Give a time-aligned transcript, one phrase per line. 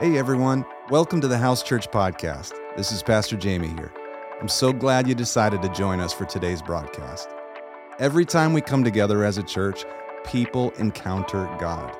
[0.00, 2.52] Hey everyone, welcome to the House Church Podcast.
[2.76, 3.92] This is Pastor Jamey here.
[4.40, 7.28] I'm so glad you decided to join us for today's broadcast.
[8.00, 9.84] Every time we come together as a church,
[10.24, 11.96] people encounter God.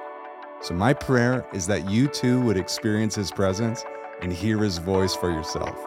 [0.61, 3.85] So, my prayer is that you too would experience His presence
[4.23, 5.79] and hear His voice for yourself.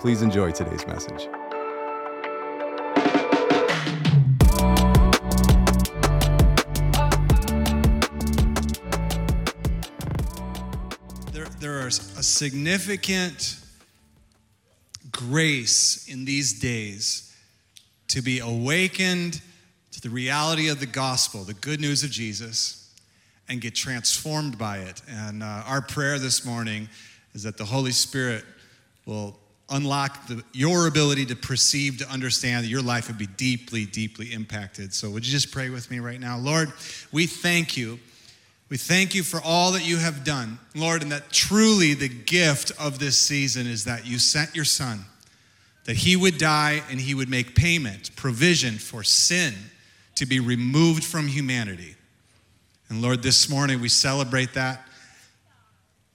[0.00, 1.28] Please enjoy today's message.
[12.22, 13.58] Significant
[15.10, 17.36] grace in these days
[18.08, 19.40] to be awakened
[19.92, 22.94] to the reality of the gospel, the good news of Jesus,
[23.48, 25.02] and get transformed by it.
[25.08, 26.88] And uh, our prayer this morning
[27.34, 28.44] is that the Holy Spirit
[29.06, 29.38] will
[29.70, 34.32] unlock the, your ability to perceive, to understand that your life would be deeply, deeply
[34.32, 34.92] impacted.
[34.92, 36.38] So, would you just pray with me right now?
[36.38, 36.72] Lord,
[37.10, 37.98] we thank you.
[38.72, 42.72] We thank you for all that you have done, Lord, and that truly the gift
[42.80, 45.04] of this season is that you sent your son,
[45.84, 49.52] that he would die and he would make payment, provision for sin
[50.14, 51.96] to be removed from humanity.
[52.88, 54.80] And Lord, this morning we celebrate that.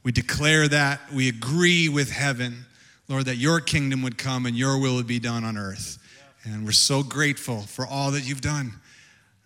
[0.02, 1.00] We declare that.
[1.14, 2.66] We agree with heaven,
[3.08, 6.00] Lord, that your kingdom would come and your will would be done on earth.
[6.44, 8.73] And we're so grateful for all that you've done.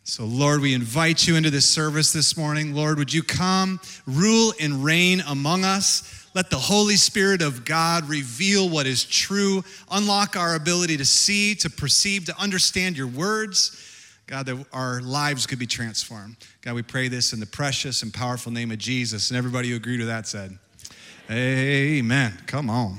[0.04, 2.74] So, Lord, we invite you into this service this morning.
[2.74, 6.28] Lord, would you come, rule and reign among us?
[6.34, 11.54] Let the Holy Spirit of God reveal what is true, unlock our ability to see,
[11.56, 13.78] to perceive, to understand your words.
[14.26, 16.38] God, that our lives could be transformed.
[16.62, 19.30] God, we pray this in the precious and powerful name of Jesus.
[19.30, 20.58] And everybody who agreed to that said,
[21.30, 22.38] Amen.
[22.48, 22.98] Come on.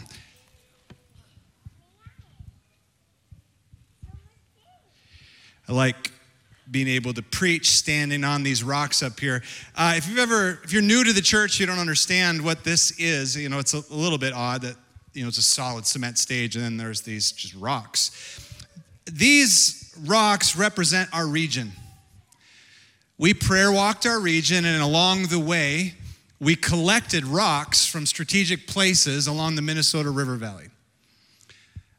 [5.69, 6.13] I like
[6.73, 9.43] being able to preach standing on these rocks up here.
[9.77, 12.99] Uh, if you've ever, if you're new to the church, you don't understand what this
[12.99, 13.37] is.
[13.37, 14.77] You know, it's a, little bit odd that
[15.13, 18.49] you know it's a solid cement stage, and then there's these just rocks.
[19.05, 21.73] These rocks represent our region.
[23.19, 25.95] We prayer walked our region, and along the way,
[26.41, 30.69] we collected rocks from strategic places along the Minnesota River Valley.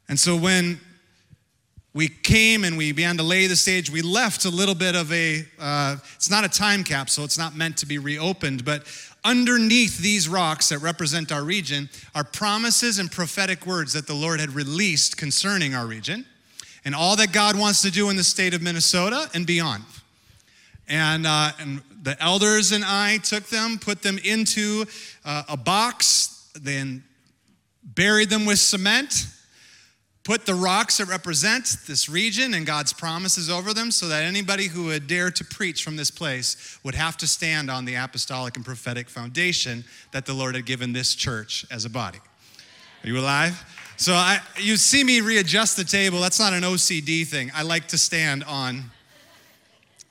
[0.09, 0.81] And so when
[1.93, 3.91] we came and we began to lay the stage.
[3.91, 7.55] We left a little bit of a, uh, it's not a time capsule, it's not
[7.55, 8.87] meant to be reopened, but
[9.23, 14.39] underneath these rocks that represent our region are promises and prophetic words that the Lord
[14.39, 16.25] had released concerning our region
[16.83, 19.83] and all that God wants to do in the state of Minnesota and beyond.
[20.89, 24.85] And, uh, and the elders and I took them, put them into
[25.23, 27.03] uh, a box, then
[27.83, 29.27] buried them with cement
[30.23, 34.67] put the rocks that represent this region and God's promises over them so that anybody
[34.67, 38.55] who would dare to preach from this place would have to stand on the apostolic
[38.55, 42.19] and prophetic foundation that the Lord had given this church as a body.
[43.03, 43.61] Are you alive?
[43.97, 46.21] So I, you see me readjust the table.
[46.21, 47.51] That's not an OCD thing.
[47.53, 48.85] I like to stand on,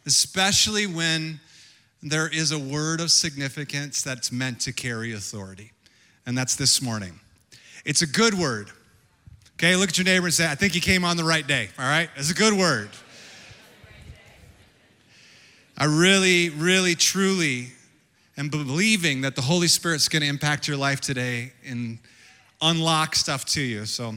[0.04, 1.40] especially when
[2.02, 5.72] there is a word of significance that's meant to carry authority.
[6.26, 7.18] And that's this morning.
[7.84, 8.70] It's a good word.
[9.62, 11.68] Okay, look at your neighbor and say, I think you came on the right day.
[11.78, 12.10] All right?
[12.16, 12.90] It's a good word.
[15.78, 17.68] I really, really, truly
[18.36, 22.00] am believing that the Holy Spirit's going to impact your life today and
[22.60, 23.86] unlock stuff to you.
[23.86, 24.16] So,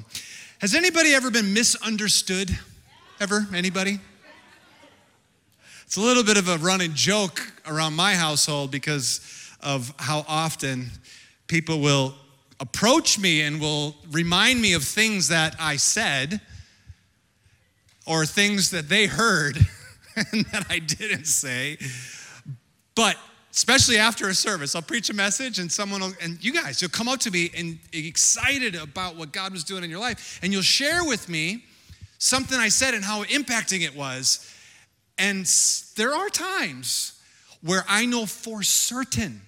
[0.62, 2.50] has anybody ever been misunderstood?
[3.20, 3.46] Ever?
[3.54, 4.00] Anybody?
[5.86, 9.22] It's a little bit of a running joke around my household because
[9.62, 10.90] of how often
[11.46, 12.16] people will
[12.60, 16.42] approach me and will remind me of things that I said
[18.06, 19.58] or things that they heard
[20.16, 21.78] and that I didn't say.
[22.96, 23.18] But
[23.52, 26.92] especially after a service, I'll preach a message and someone will, and you guys, you'll
[26.92, 30.52] come up to me and excited about what God was doing in your life, and
[30.52, 31.64] you'll share with me
[32.18, 34.52] something I said and how impacting it was.
[35.18, 35.46] And
[35.96, 37.20] there are times
[37.62, 39.42] where I know for certain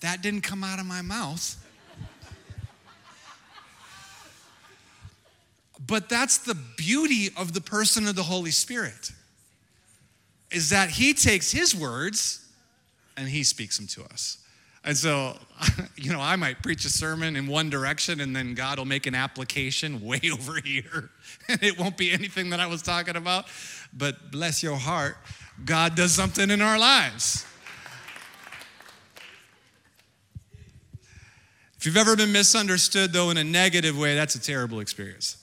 [0.00, 1.56] that didn't come out of my mouth.
[5.86, 9.12] But that's the beauty of the person of the Holy Spirit
[10.50, 12.46] is that he takes his words
[13.16, 14.38] and he speaks them to us.
[14.84, 15.36] And so,
[15.96, 19.06] you know, I might preach a sermon in one direction and then God will make
[19.06, 21.10] an application way over here.
[21.48, 23.46] And it won't be anything that I was talking about.
[23.92, 25.16] But bless your heart,
[25.64, 27.44] God does something in our lives.
[31.78, 35.36] If you've ever been misunderstood, though, in a negative way, that's a terrible experience.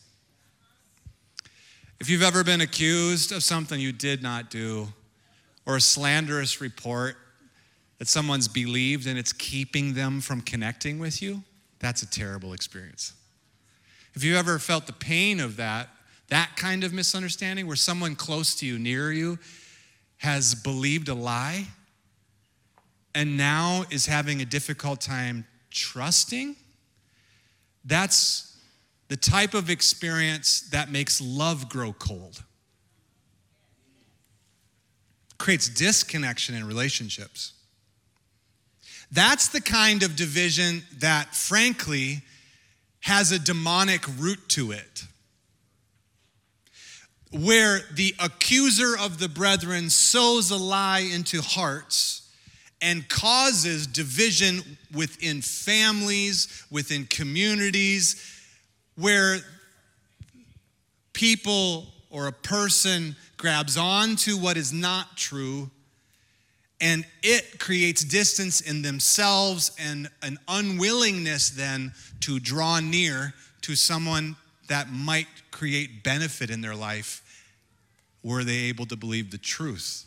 [2.04, 4.90] If you've ever been accused of something you did not do,
[5.66, 7.16] or a slanderous report,
[7.98, 11.44] that someone's believed and it's keeping them from connecting with you,
[11.80, 13.14] that's a terrible experience.
[14.16, 15.88] Have you ever felt the pain of that,
[16.28, 19.40] that kind of misunderstanding where someone close to you, near you,
[20.18, 21.68] has believed a lie
[23.16, 26.58] and now is having a difficult time trusting?
[27.86, 28.53] That's
[29.14, 32.42] the type of experience that makes love grow cold.
[35.38, 37.54] Creates disconnection in relationships.
[39.12, 42.24] That's the kind of division that, frankly,
[43.02, 45.04] has a demonic root to it.
[47.32, 52.32] Where the accuser of the brethren sows a lie into hearts
[52.82, 58.33] and causes division within families, within communities,
[58.96, 59.38] where
[61.14, 65.70] people or a person grabs on to what is not true
[66.82, 74.36] and it creates distance in themselves and an unwillingness then to draw near to someone
[74.68, 77.22] that might create benefit in their life
[78.22, 80.06] were they able to believe the truth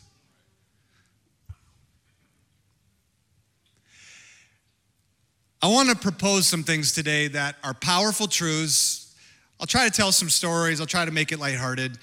[5.61, 9.15] I want to propose some things today that are powerful truths.
[9.59, 11.97] I'll try to tell some stories, I'll try to make it lighthearted.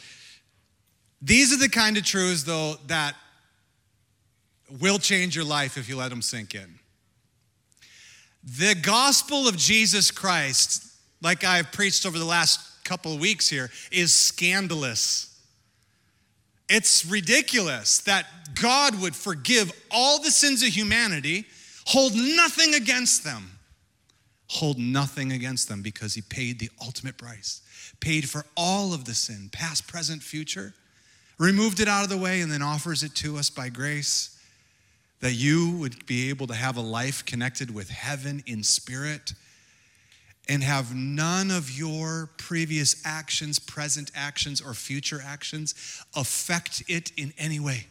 [1.23, 3.15] These are the kind of truths, though, that
[4.81, 6.79] will change your life if you let them sink in.
[8.59, 10.85] The gospel of Jesus Christ,
[11.23, 15.41] like I've preached over the last couple of weeks here, is scandalous.
[16.69, 18.27] It's ridiculous that
[18.61, 21.47] God would forgive all the sins of humanity,
[21.87, 23.51] hold nothing against them.
[24.49, 27.63] Hold nothing against them because he paid the ultimate price,
[28.01, 30.75] paid for all of the sin, past, present, future,
[31.39, 34.39] removed it out of the way, and then offers it to us by grace
[35.21, 39.33] that you would be able to have a life connected with heaven in spirit
[40.49, 47.33] and have none of your previous actions, present actions, or future actions affect it in
[47.39, 47.87] any way.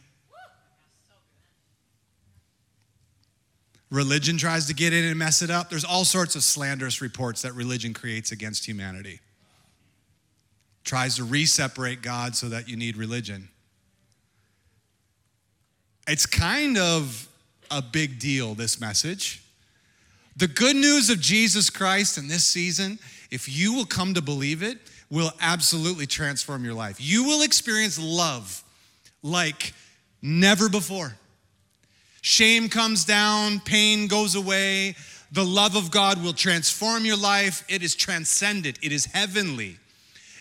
[3.94, 5.70] Religion tries to get in and mess it up.
[5.70, 9.20] There's all sorts of slanderous reports that religion creates against humanity.
[10.82, 13.48] Tries to re-separate God so that you need religion.
[16.08, 17.28] It's kind of
[17.70, 19.44] a big deal, this message.
[20.36, 22.98] The good news of Jesus Christ in this season,
[23.30, 26.96] if you will come to believe it, will absolutely transform your life.
[26.98, 28.64] You will experience love
[29.22, 29.72] like
[30.20, 31.14] never before.
[32.24, 34.96] Shame comes down, pain goes away.
[35.32, 37.62] The love of God will transform your life.
[37.68, 39.76] It is transcendent, it is heavenly.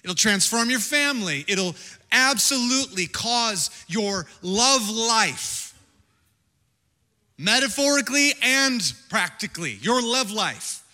[0.02, 1.44] It'll transform your family.
[1.46, 1.76] It'll
[2.10, 5.78] absolutely cause your love life,
[7.38, 10.86] metaphorically and practically, your love life,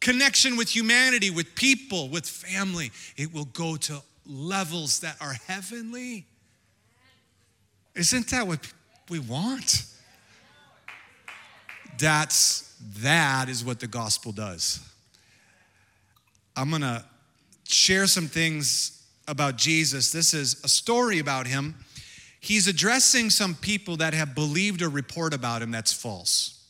[0.00, 2.92] connection with humanity, with people, with family.
[3.16, 6.26] It will go to levels that are heavenly.
[7.94, 8.70] Isn't that what
[9.08, 9.86] we want?
[11.98, 14.80] That's that is what the gospel does.
[16.56, 17.04] I'm going to
[17.64, 20.12] share some things about Jesus.
[20.12, 21.74] This is a story about him.
[22.40, 26.62] He's addressing some people that have believed a report about him that's false.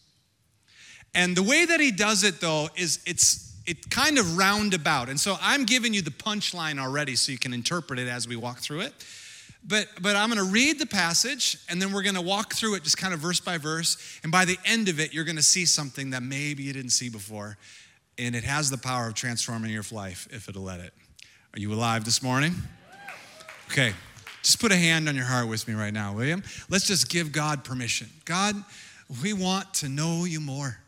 [1.15, 5.09] And the way that he does it though is it's it kind of roundabout.
[5.09, 8.37] And so I'm giving you the punchline already so you can interpret it as we
[8.37, 8.93] walk through it.
[9.67, 12.75] But, but I'm going to read the passage and then we're going to walk through
[12.75, 13.97] it just kind of verse by verse.
[14.23, 16.91] And by the end of it, you're going to see something that maybe you didn't
[16.91, 17.57] see before.
[18.19, 20.93] And it has the power of transforming your life if it'll let it.
[21.55, 22.55] Are you alive this morning?
[23.71, 23.93] Okay,
[24.43, 26.43] just put a hand on your heart with me right now, William.
[26.69, 28.09] Let's just give God permission.
[28.25, 28.57] God,
[29.23, 30.79] we want to know you more.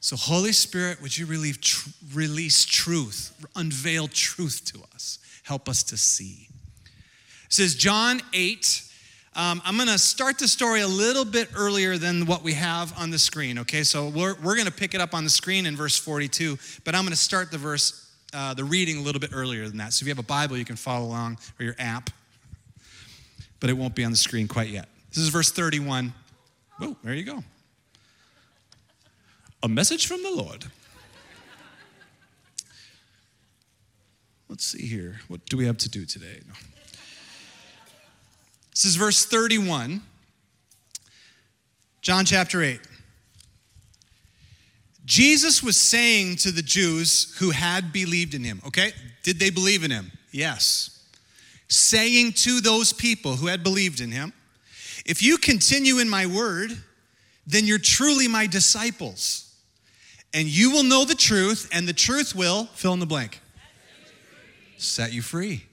[0.00, 5.18] So, Holy Spirit, would you tr- release truth, unveil truth to us?
[5.44, 6.48] Help us to see.
[7.48, 8.82] Says, John 8.
[9.36, 12.96] Um, I'm going to start the story a little bit earlier than what we have
[12.96, 13.82] on the screen, okay?
[13.82, 16.94] So we're, we're going to pick it up on the screen in verse 42, but
[16.94, 19.92] I'm going to start the verse uh, the reading a little bit earlier than that.
[19.92, 22.10] So if you have a Bible, you can follow along or your app,
[23.60, 24.88] but it won't be on the screen quite yet.
[25.10, 26.12] This is verse 31.
[26.80, 27.44] Oh, there you go.
[29.62, 30.64] A message from the Lord.
[34.48, 35.20] Let's see here.
[35.28, 36.40] What do we have to do today?
[36.46, 36.54] No.
[38.74, 40.02] This is verse 31,
[42.02, 42.80] John chapter 8.
[45.04, 48.92] Jesus was saying to the Jews who had believed in him, okay?
[49.22, 50.10] Did they believe in him?
[50.32, 51.06] Yes.
[51.68, 54.32] Saying to those people who had believed in him,
[55.06, 56.70] if you continue in my word,
[57.46, 59.54] then you're truly my disciples.
[60.32, 63.40] And you will know the truth, and the truth will fill in the blank.
[64.78, 65.64] Set you free.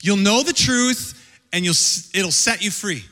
[0.00, 1.20] You'll know the truth,
[1.54, 1.76] and you'll,
[2.12, 3.04] it'll set you free.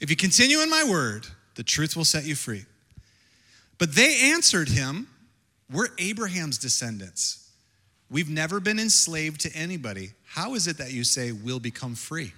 [0.00, 2.66] If you continue in my word, the truth will set you free.
[3.78, 5.08] But they answered him,
[5.72, 7.50] We're Abraham's descendants.
[8.10, 10.10] We've never been enslaved to anybody.
[10.26, 12.34] How is it that you say we'll become free?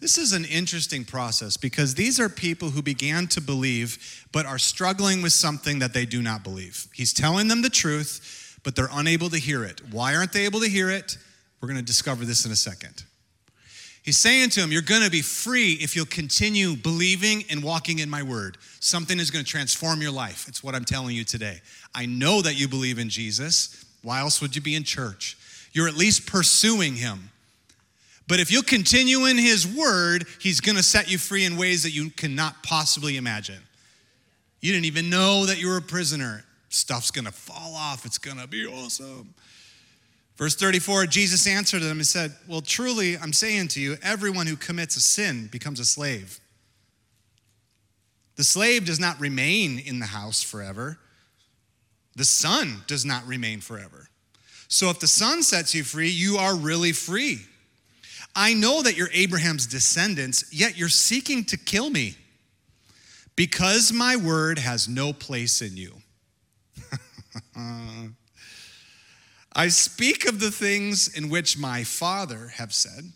[0.00, 4.58] This is an interesting process because these are people who began to believe but are
[4.58, 6.88] struggling with something that they do not believe.
[6.92, 9.80] He's telling them the truth, but they're unable to hear it.
[9.92, 11.18] Why aren't they able to hear it?
[11.60, 13.04] We're going to discover this in a second.
[14.08, 17.98] He's saying to him, You're going to be free if you'll continue believing and walking
[17.98, 18.56] in my word.
[18.80, 20.48] Something is going to transform your life.
[20.48, 21.60] It's what I'm telling you today.
[21.94, 23.84] I know that you believe in Jesus.
[24.00, 25.36] Why else would you be in church?
[25.74, 27.28] You're at least pursuing him.
[28.26, 31.82] But if you'll continue in his word, he's going to set you free in ways
[31.82, 33.60] that you cannot possibly imagine.
[34.62, 36.46] You didn't even know that you were a prisoner.
[36.70, 38.06] Stuff's going to fall off.
[38.06, 39.34] It's going to be awesome.
[40.38, 44.56] Verse 34 Jesus answered them and said, Well, truly, I'm saying to you, everyone who
[44.56, 46.38] commits a sin becomes a slave.
[48.36, 50.98] The slave does not remain in the house forever,
[52.14, 54.08] the son does not remain forever.
[54.68, 57.40] So if the son sets you free, you are really free.
[58.36, 62.16] I know that you're Abraham's descendants, yet you're seeking to kill me
[63.34, 65.94] because my word has no place in you.
[69.58, 73.12] I speak of the things in which my father have said.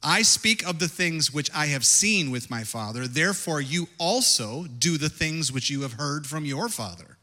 [0.00, 3.08] I speak of the things which I have seen with my father.
[3.08, 7.16] Therefore, you also do the things which you have heard from your father.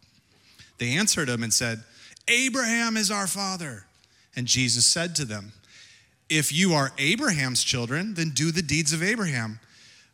[0.80, 1.82] They answered him and said,
[2.28, 3.86] Abraham is our father.
[4.36, 5.54] And Jesus said to them,
[6.28, 9.62] if you are Abraham's children, then do the deeds of Abraham.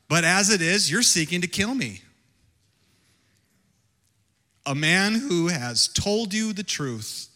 [0.07, 2.01] But as it is, you're seeking to kill me.
[4.67, 7.28] A man who has told you the truth,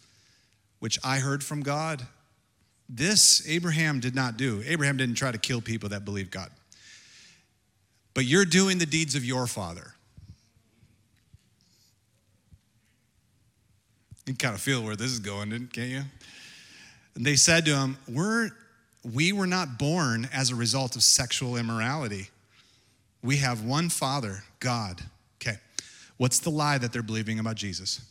[0.84, 2.06] which I heard from God.
[2.90, 4.62] This Abraham did not do.
[4.66, 6.50] Abraham didn't try to kill people that believe God.
[8.12, 9.94] But you're doing the deeds of your father.
[14.26, 16.02] You kind of feel where this is going, can't you?
[17.14, 18.50] And they said to him, We're
[19.10, 22.28] we were not born as a result of sexual immorality.
[23.22, 25.00] We have one Father, God.
[25.40, 25.56] Okay,
[26.18, 28.02] what's the lie that they're believing about Jesus?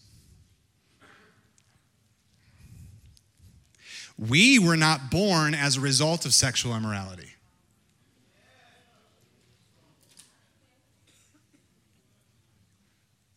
[4.29, 7.29] We were not born as a result of sexual immorality.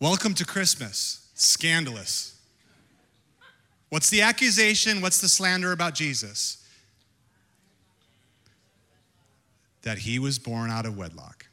[0.00, 1.28] Welcome to Christmas.
[1.34, 2.38] Scandalous.
[3.88, 5.00] What's the accusation?
[5.00, 6.62] What's the slander about Jesus?
[9.86, 11.46] that he was born out of wedlock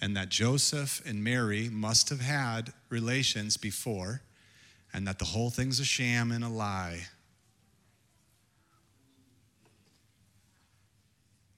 [0.00, 4.22] and that Joseph and Mary must have had relations before
[4.90, 7.08] and that the whole thing's a sham and a lie.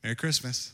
[0.04, 0.72] Merry Christmas.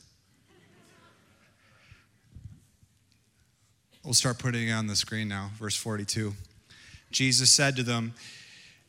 [4.05, 6.35] We'll start putting it on the screen now, verse 42.
[7.11, 8.13] Jesus said to them,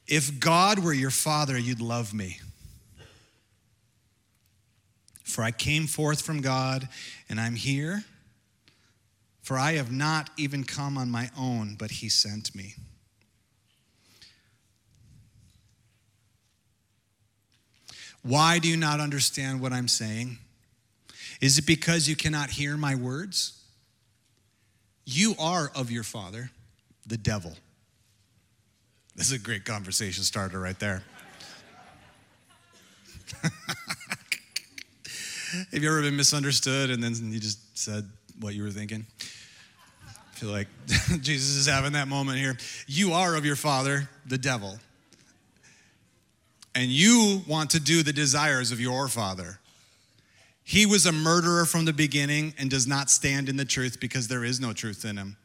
[0.05, 2.39] If God were your father, you'd love me
[5.31, 6.87] for I came forth from God,
[7.29, 8.03] and I'm here.
[9.41, 12.75] For I have not even come on my own, but He sent me.
[18.23, 20.37] Why do you not understand what I'm saying?
[21.39, 23.59] Is it because you cannot hear my words?
[25.05, 26.51] You are of your father,
[27.07, 27.53] the devil.
[29.15, 31.03] This is a great conversation starter right there.
[35.71, 38.07] Have you ever been misunderstood and then you just said
[38.39, 39.05] what you were thinking?
[40.07, 40.67] I feel like
[41.21, 42.57] Jesus is having that moment here.
[42.87, 44.79] You are of your father, the devil.
[46.73, 49.59] And you want to do the desires of your father.
[50.63, 54.27] He was a murderer from the beginning and does not stand in the truth because
[54.27, 55.35] there is no truth in him.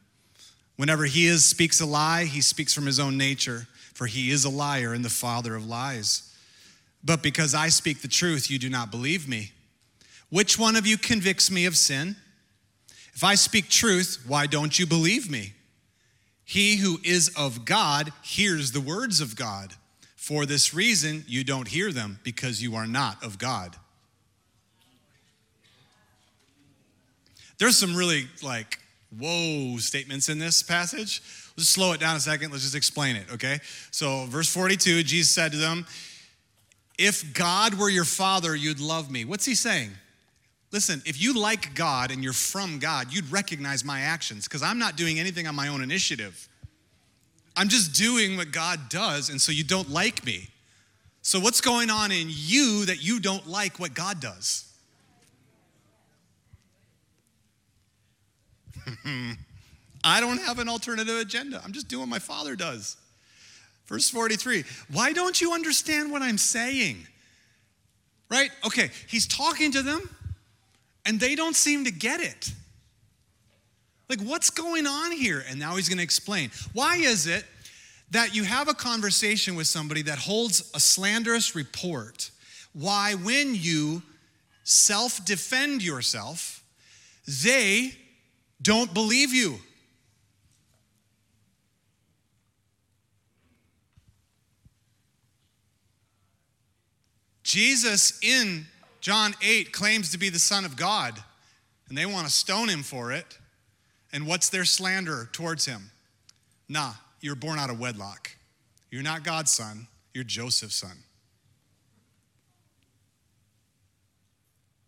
[0.77, 4.45] Whenever he is speaks a lie, he speaks from his own nature, for he is
[4.45, 6.33] a liar and the father of lies.
[7.03, 9.51] But because I speak the truth, you do not believe me.
[10.29, 12.15] Which one of you convicts me of sin?
[13.13, 15.53] If I speak truth, why don't you believe me?
[16.45, 19.73] He who is of God hears the words of God.
[20.27, 23.77] For this reason, you don't hear them because you are not of God.
[27.59, 28.77] There's some really like,
[29.17, 31.21] whoa statements in this passage.
[31.55, 32.51] Let's slow it down a second.
[32.51, 33.59] Let's just explain it, okay?
[33.91, 35.85] So, verse 42, Jesus said to them,
[36.99, 39.23] If God were your father, you'd love me.
[39.23, 39.91] What's he saying?
[40.73, 44.77] Listen, if you like God and you're from God, you'd recognize my actions because I'm
[44.77, 46.49] not doing anything on my own initiative.
[47.57, 50.47] I'm just doing what God does, and so you don't like me.
[51.23, 54.71] So, what's going on in you that you don't like what God does?
[60.03, 61.61] I don't have an alternative agenda.
[61.65, 62.95] I'm just doing what my Father does.
[63.87, 67.07] Verse 43 Why don't you understand what I'm saying?
[68.29, 68.51] Right?
[68.65, 70.09] Okay, he's talking to them
[71.05, 72.53] and they don't seem to get it.
[74.09, 75.43] Like, what's going on here?
[75.49, 76.51] And now he's going to explain.
[76.73, 77.43] Why is it
[78.11, 82.31] that you have a conversation with somebody that holds a slanderous report?
[82.73, 84.01] Why, when you
[84.63, 86.63] self defend yourself,
[87.43, 87.91] they
[88.61, 89.59] don't believe you?
[97.43, 98.65] Jesus in
[98.99, 101.17] John 8 claims to be the Son of God,
[101.87, 103.37] and they want to stone him for it.
[104.13, 105.91] And what's their slander towards him?
[106.69, 108.31] Nah, you're born out of wedlock.
[108.89, 111.03] You're not God's son, you're Joseph's son.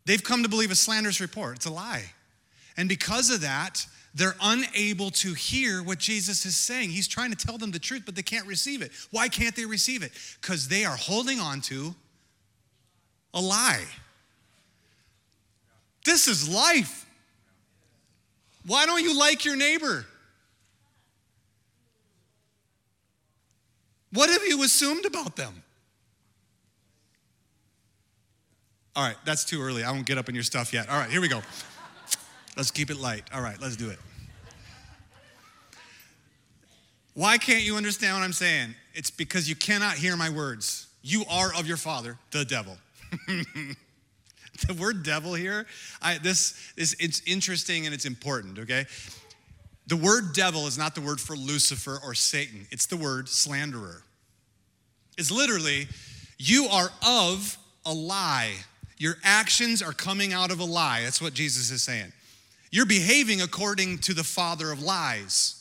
[0.05, 1.57] They've come to believe a slanderous report.
[1.57, 2.03] It's a lie.
[2.77, 3.85] And because of that,
[4.15, 6.89] they're unable to hear what Jesus is saying.
[6.89, 8.91] He's trying to tell them the truth, but they can't receive it.
[9.11, 10.11] Why can't they receive it?
[10.41, 11.93] Because they are holding on to
[13.33, 13.85] a lie.
[16.05, 17.05] This is life.
[18.69, 20.05] Why don't you like your neighbor?
[24.13, 25.63] What have you assumed about them?
[28.95, 29.83] All right, that's too early.
[29.83, 30.87] I won't get up in your stuff yet.
[30.87, 31.41] All right, here we go.
[32.57, 33.23] Let's keep it light.
[33.33, 33.97] All right, let's do it.
[37.15, 38.75] Why can't you understand what I'm saying?
[38.93, 40.85] It's because you cannot hear my words.
[41.01, 42.77] You are of your father, the devil.
[44.67, 45.65] the word devil here,
[46.01, 48.85] I, this is it's interesting and it's important, okay?
[49.87, 54.03] The word devil is not the word for Lucifer or Satan, it's the word slanderer.
[55.17, 55.87] It's literally,
[56.37, 58.53] you are of a lie.
[58.97, 61.01] Your actions are coming out of a lie.
[61.03, 62.13] That's what Jesus is saying.
[62.71, 65.55] You're behaving according to the father of lies.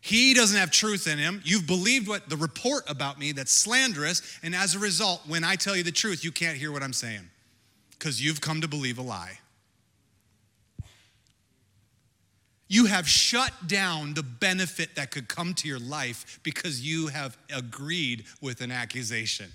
[0.00, 1.40] He doesn't have truth in him.
[1.44, 5.54] You've believed what the report about me that's slanderous, and as a result, when I
[5.54, 7.28] tell you the truth, you can't hear what I'm saying
[8.02, 9.38] because you've come to believe a lie.
[12.66, 17.38] You have shut down the benefit that could come to your life because you have
[17.54, 19.52] agreed with an accusation.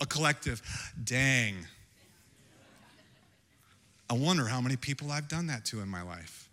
[0.00, 0.62] A collective,
[1.04, 1.56] dang.
[4.08, 6.43] I wonder how many people I've done that to in my life.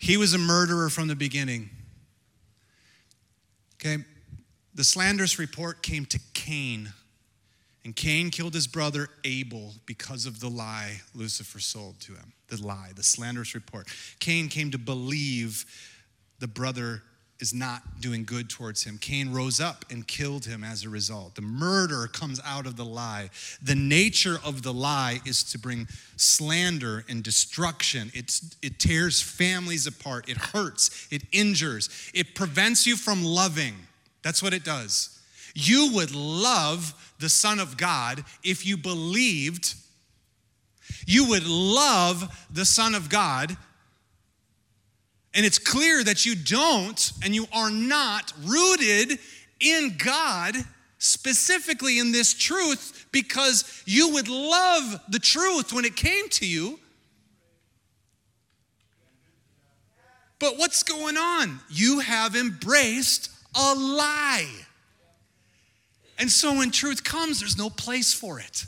[0.00, 1.68] He was a murderer from the beginning.
[3.76, 4.02] Okay,
[4.74, 6.92] the slanderous report came to Cain,
[7.84, 12.32] and Cain killed his brother Abel because of the lie Lucifer sold to him.
[12.48, 13.88] The lie, the slanderous report.
[14.20, 15.66] Cain came to believe
[16.38, 17.02] the brother
[17.40, 18.98] is not doing good towards him.
[18.98, 21.34] Cain rose up and killed him as a result.
[21.34, 23.30] The murder comes out of the lie.
[23.62, 28.10] The nature of the lie is to bring slander and destruction.
[28.14, 33.74] It's, it tears families apart, it hurts, it injures, it prevents you from loving.
[34.22, 35.18] That's what it does.
[35.54, 39.74] You would love the Son of God if you believed.
[41.06, 43.56] You would love the Son of God
[45.34, 49.18] and it's clear that you don't and you are not rooted
[49.60, 50.56] in God,
[50.98, 56.80] specifically in this truth, because you would love the truth when it came to you.
[60.38, 61.60] But what's going on?
[61.70, 64.48] You have embraced a lie.
[66.18, 68.64] And so when truth comes, there's no place for it.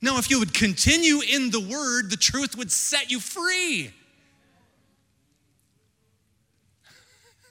[0.00, 3.92] Now, if you would continue in the word, the truth would set you free.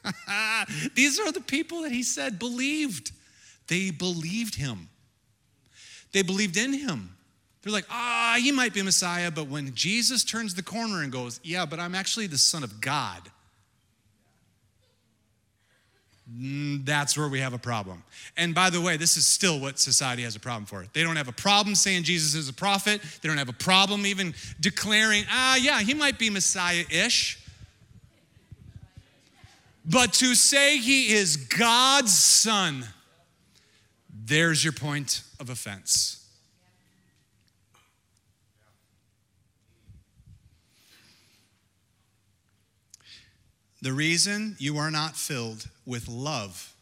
[0.96, 3.12] These are the people that he said believed.
[3.68, 4.90] They believed him.
[6.12, 7.16] They believed in him.
[7.62, 11.40] They're like, ah, he might be Messiah, but when Jesus turns the corner and goes,
[11.44, 13.22] yeah, but I'm actually the Son of God,
[16.30, 18.04] mm, that's where we have a problem.
[18.36, 20.86] And by the way, this is still what society has a problem for.
[20.94, 23.00] They don't have a problem saying Jesus is a prophet.
[23.22, 27.41] They don't have a problem even declaring, ah, yeah, he might be Messiah ish.
[29.84, 32.86] But to say he is God's son,
[34.10, 36.22] there's your point of offense.
[43.82, 46.74] The reason you are not filled with love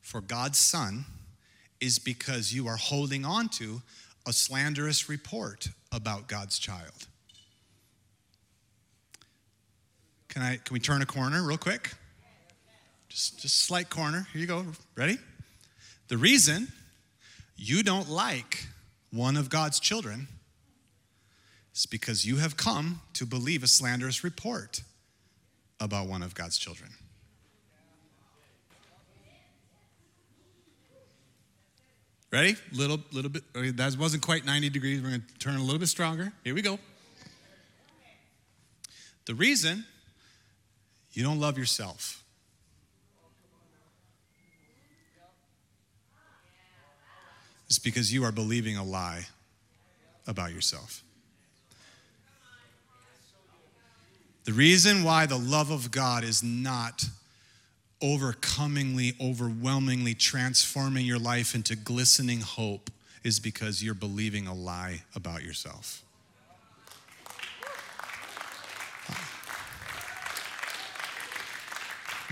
[0.00, 1.04] for God's Son
[1.80, 3.82] is because you are holding on to
[4.26, 7.06] a slanderous report about God's child.
[10.28, 11.92] Can, I, can we turn a corner real quick?
[13.14, 14.26] Just just slight corner.
[14.32, 14.66] Here you go.
[14.96, 15.18] Ready?
[16.08, 16.66] The reason
[17.56, 18.66] you don't like
[19.12, 20.26] one of God's children
[21.72, 24.82] is because you have come to believe a slanderous report
[25.78, 26.90] about one of God's children.
[32.32, 32.56] Ready?
[32.72, 33.44] Little, little bit.
[33.76, 35.00] That wasn't quite 90 degrees.
[35.00, 36.32] We're going to turn a little bit stronger.
[36.42, 36.80] Here we go.
[39.26, 39.84] The reason
[41.12, 42.23] you don't love yourself
[47.68, 49.26] is because you are believing a lie
[50.26, 51.02] about yourself.
[54.44, 57.04] The reason why the love of God is not
[58.02, 62.90] overcomingly, overwhelmingly transforming your life into glistening hope
[63.22, 66.02] is because you're believing a lie about yourself.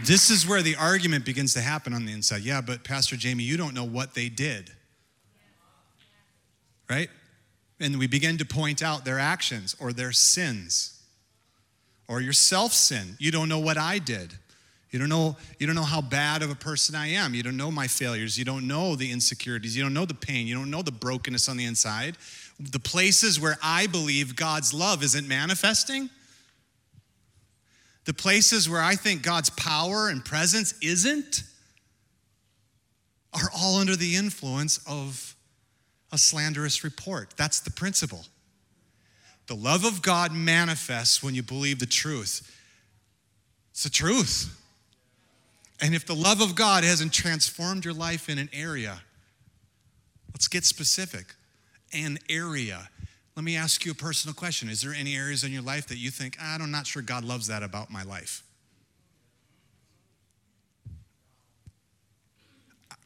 [0.05, 2.43] This is where the argument begins to happen on the inside.
[2.43, 4.71] Yeah, but Pastor Jamey, you don't know what they did.
[6.93, 7.09] Right?
[7.81, 11.01] And we begin to point out their actions or their sins
[12.07, 13.17] or your self sin.
[13.19, 14.35] You don't know what I did.
[14.91, 17.33] You don't know you don't know how bad of a person I am.
[17.33, 18.39] You don't know my failures.
[18.39, 19.75] You don't know the insecurities.
[19.75, 20.47] You don't know the pain.
[20.47, 22.19] You don't know the brokenness on the inside.
[22.61, 26.11] The places where I believe God's love isn't manifesting.
[28.05, 31.43] The places where I think God's power and presence isn't
[33.33, 35.35] are all under the influence of
[36.13, 37.35] a slanderous report.
[37.37, 38.27] That's the principle.
[39.47, 42.49] The love of God manifests when you believe the truth.
[43.73, 44.59] It's the truth.
[45.81, 49.01] And if the love of God hasn't transformed your life in an area,
[50.33, 51.35] let's get specific.
[51.93, 52.89] An area.
[53.35, 54.69] Let me ask you a personal question.
[54.69, 57.25] Is there any areas in your life that you think, ah, I'm not sure God
[57.25, 58.45] loves that about my life?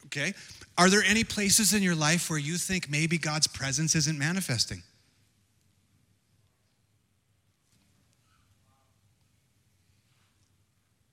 [0.05, 0.33] Okay.
[0.77, 4.83] Are there any places in your life where you think maybe God's presence isn't manifesting?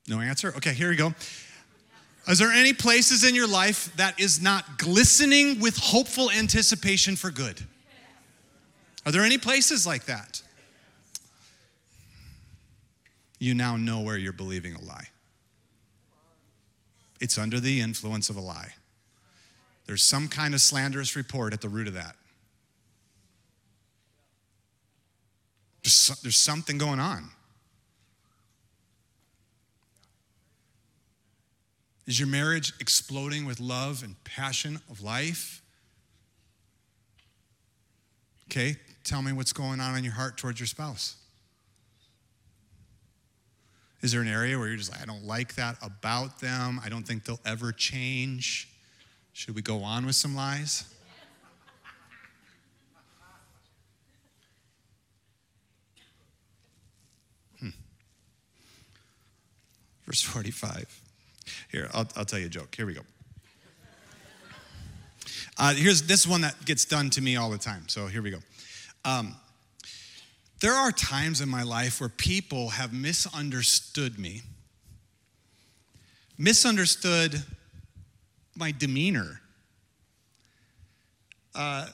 [0.07, 0.53] No answer?
[0.57, 1.15] Okay, here we go.
[2.29, 7.31] Is there any places in your life that is not glistening with hopeful anticipation for
[7.31, 7.63] good?
[9.07, 10.43] Are there any places like that?
[13.39, 15.09] You now know where you're believing a lie.
[17.21, 18.75] It's under the influence of a lie.
[19.87, 22.17] There's some kind of slanderous report at the root of that.
[25.83, 27.29] There's, something going on.
[32.07, 35.61] Is your marriage exploding with love and passion of life?
[38.51, 41.17] Okay, tell me what's going on in your heart towards your spouse.
[44.01, 46.81] Is there an area where you're just like, I don't like that about them?
[46.83, 48.74] I don't think they'll ever change?
[49.35, 50.85] Should we go on with some lies?
[57.59, 57.71] Hmm.
[60.07, 61.01] Verse 45.
[61.73, 62.77] Here, I'll, I'll tell you a joke.
[62.77, 63.01] Here we go.
[65.59, 67.89] Uh, here's this one that gets done to me all the time.
[67.89, 68.39] So here we go.
[69.05, 69.35] Um,
[70.61, 74.43] there are times in my life where people have misunderstood me,
[76.39, 77.43] misunderstood
[78.57, 79.41] my demeanor,
[81.55, 81.87] uh,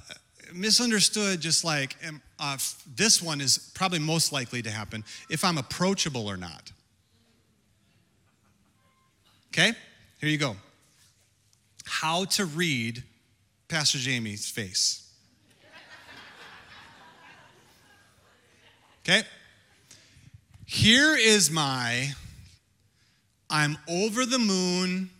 [0.53, 1.97] misunderstood just like
[2.39, 2.57] uh,
[2.97, 6.73] this one is probably most likely to happen if I'm approachable or not.
[9.49, 9.73] Okay,
[10.21, 10.57] here you go.
[11.85, 13.03] How to read
[13.69, 15.09] Pastor Jamey's face.
[19.03, 19.23] Okay,
[20.67, 22.11] here is my
[23.49, 25.11] I'm over the moon,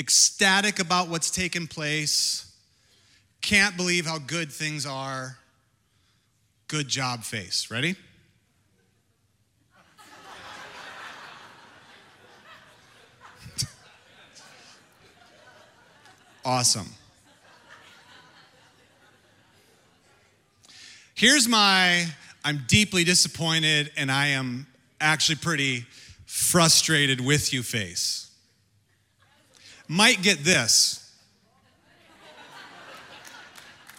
[0.00, 2.50] ecstatic about what's taken place,
[3.42, 5.36] can't believe how good things are.
[6.68, 7.70] Good job face.
[7.70, 7.94] Ready?
[16.42, 16.88] Awesome.
[21.14, 22.06] Here's my
[22.42, 24.66] I'm deeply disappointed and I am
[25.02, 25.84] actually pretty
[26.24, 28.29] frustrated with you face.
[29.90, 31.12] Might get this.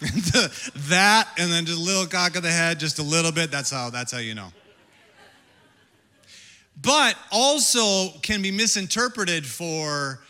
[0.00, 3.50] that and then just a little cock of the head, just a little bit.
[3.50, 4.48] That's how that's how you know.
[6.80, 10.20] but also can be misinterpreted for,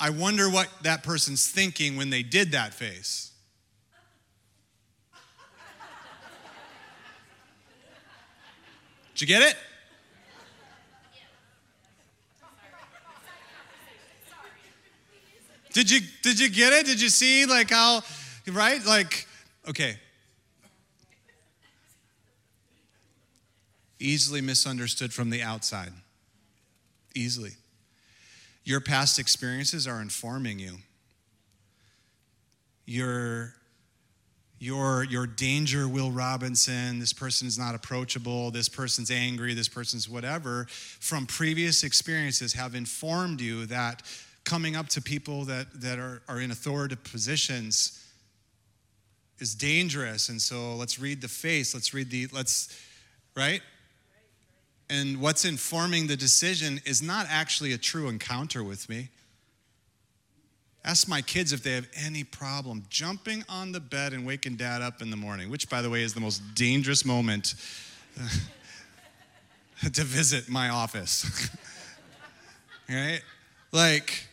[0.00, 3.32] I wonder what that person's thinking when they did that face.
[9.12, 9.56] Did you get it?
[15.76, 16.86] Did you did you get it?
[16.86, 18.00] Did you see like how
[18.46, 18.82] right?
[18.86, 19.26] Like
[19.68, 19.96] okay.
[24.00, 25.92] Easily misunderstood from the outside.
[27.14, 27.50] Easily.
[28.64, 30.78] Your past experiences are informing you.
[32.86, 33.52] Your
[34.58, 40.08] your your danger will robinson this person is not approachable this person's angry this person's
[40.08, 44.00] whatever from previous experiences have informed you that
[44.46, 48.02] coming up to people that, that are, are in authoritative positions
[49.38, 50.30] is dangerous.
[50.30, 51.74] And so let's read the face.
[51.74, 52.74] Let's read the, let's,
[53.36, 53.60] right?
[54.88, 59.08] And what's informing the decision is not actually a true encounter with me.
[60.84, 64.80] Ask my kids if they have any problem jumping on the bed and waking dad
[64.80, 67.56] up in the morning, which, by the way, is the most dangerous moment
[69.92, 71.50] to visit my office.
[72.88, 73.20] right?
[73.72, 74.28] Like,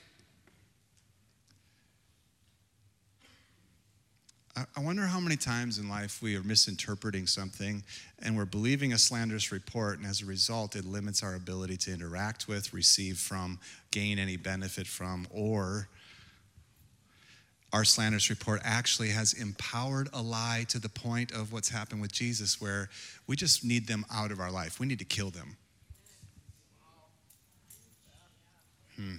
[4.56, 7.84] I wonder how many times in life we are misinterpreting something
[8.20, 11.94] and we're believing a slanderous report, and as a result, it limits our ability to
[11.94, 15.88] interact with, receive from, gain any benefit from, or
[17.74, 22.12] our slanderous report actually has empowered a lie to the point of what's happened with
[22.12, 22.90] Jesus, where
[23.26, 24.80] we just need them out of our life.
[24.80, 25.58] We need to kill them.
[28.96, 29.16] Hmm.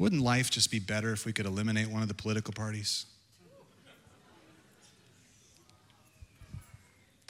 [0.00, 3.04] Wouldn't life just be better if we could eliminate one of the political parties?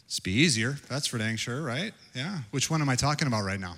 [0.06, 1.92] It's be easier, that's for dang sure, right?
[2.14, 2.38] Yeah.
[2.52, 3.74] Which one am I talking about right now?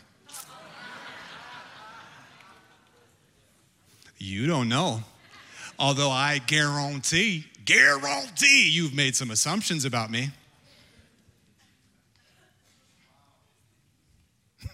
[4.18, 5.00] You don't know.
[5.78, 10.28] Although I guarantee, guarantee you've made some assumptions about me.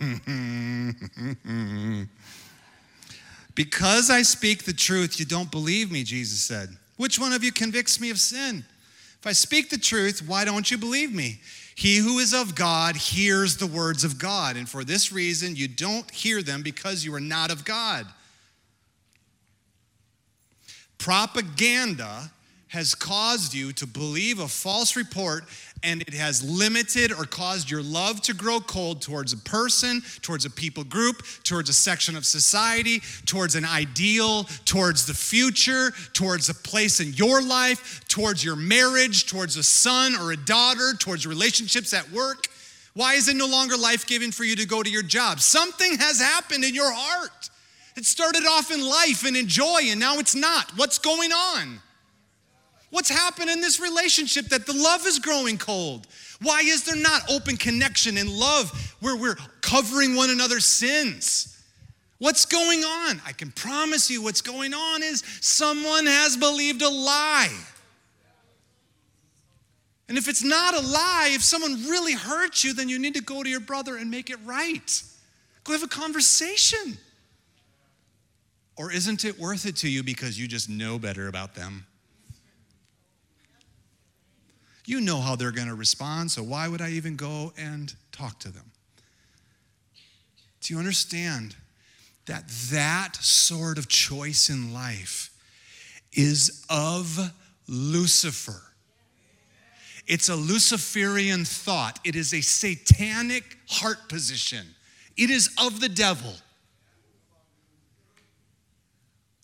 [3.58, 6.68] Because I speak the truth, you don't believe me, Jesus said.
[6.96, 8.64] Which one of you convicts me of sin?
[9.18, 11.40] If I speak the truth, why don't you believe me?
[11.74, 15.66] He who is of God hears the words of God, and for this reason you
[15.66, 18.06] don't hear them because you are not of God.
[20.98, 22.30] Propaganda
[22.68, 25.44] has caused you to believe a false report
[25.82, 30.44] and it has limited or caused your love to grow cold towards a person, towards
[30.44, 36.48] a people group, towards a section of society, towards an ideal, towards the future, towards
[36.48, 41.26] a place in your life, towards your marriage, towards a son or a daughter, towards
[41.26, 42.48] relationships at work.
[42.94, 45.40] Why is it no longer life giving for you to go to your job?
[45.40, 47.50] Something has happened in your heart.
[47.96, 50.70] It started off in life and in joy, and now it's not.
[50.76, 51.80] What's going on?
[52.90, 56.06] What's happened in this relationship that the love is growing cold?
[56.40, 61.54] Why is there not open connection and love where we're covering one another's sins?
[62.18, 63.20] What's going on?
[63.26, 67.56] I can promise you what's going on is someone has believed a lie.
[70.08, 73.22] And if it's not a lie, if someone really hurt you, then you need to
[73.22, 75.02] go to your brother and make it right.
[75.64, 76.96] Go have a conversation.
[78.76, 81.84] Or isn't it worth it to you because you just know better about them?
[84.88, 88.40] You know how they're going to respond, so why would I even go and talk
[88.40, 88.72] to them?
[90.62, 91.54] Do you understand
[92.24, 95.28] that that sort of choice in life
[96.14, 97.18] is of
[97.68, 98.62] Lucifer?
[100.06, 102.00] It's a Luciferian thought.
[102.02, 104.66] It is a satanic heart position.
[105.18, 106.32] It is of the devil.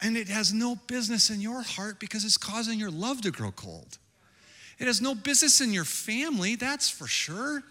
[0.01, 3.53] And it has no business in your heart because it's causing your love to grow
[3.53, 3.99] cold.
[4.79, 7.63] It has no business in your family, that's for sure.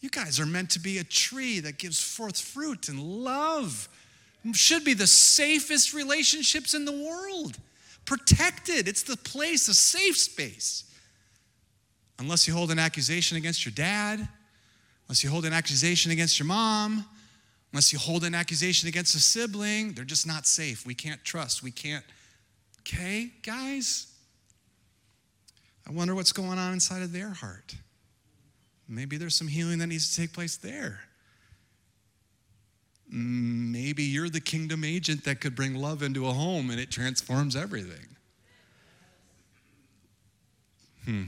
[0.00, 3.88] You guys are meant to be a tree that gives forth fruit and love.
[4.52, 7.56] Should be the safest relationships in the world.
[8.04, 8.86] Protected.
[8.86, 10.84] It's the place, a safe space.
[12.18, 14.28] Unless you hold an accusation against your dad,
[15.08, 17.06] unless you hold an accusation against your mom,
[17.72, 20.86] unless you hold an accusation against a sibling, they're just not safe.
[20.86, 21.62] We can't trust.
[21.62, 22.04] We can't.
[22.80, 24.13] Okay, guys?
[25.86, 27.74] I wonder what's going on inside of their heart.
[28.88, 31.00] Maybe there's some healing that needs to take place there.
[33.10, 37.54] Maybe you're the kingdom agent that could bring love into a home and it transforms
[37.54, 38.16] everything.
[41.04, 41.24] Hmm.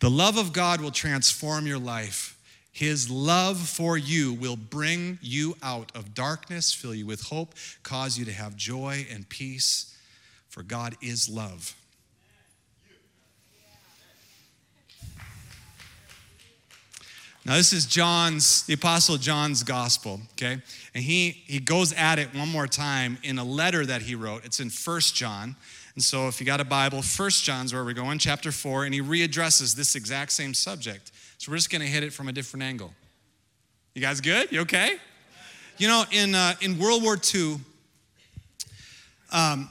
[0.00, 2.38] The love of God will transform your life
[2.72, 8.16] His love for you will bring you out of darkness, fill you with hope, cause
[8.16, 9.96] you to have joy and peace,
[10.48, 11.74] for God is love.
[17.46, 20.62] Now, this is John's, the Apostle John's gospel, okay?
[20.94, 24.46] And he, he goes at it one more time in a letter that he wrote.
[24.46, 25.54] It's in First John.
[25.94, 28.94] And so, if you got a Bible, First John's where we're going, chapter 4, and
[28.94, 31.12] he readdresses this exact same subject.
[31.36, 32.94] So we're just going to hit it from a different angle.
[33.94, 34.50] You guys good?
[34.50, 34.96] You okay?
[35.76, 37.56] You know, in, uh, in World War II,
[39.32, 39.68] um,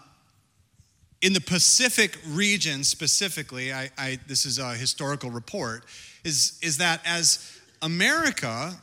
[1.23, 5.85] in the Pacific region specifically, I, I, this is a historical report,
[6.23, 7.52] is, is that as
[7.83, 8.73] America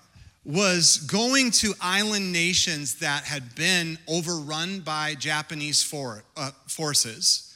[0.45, 7.51] was going to island nations that had been overrun by Japanese for, uh, forces,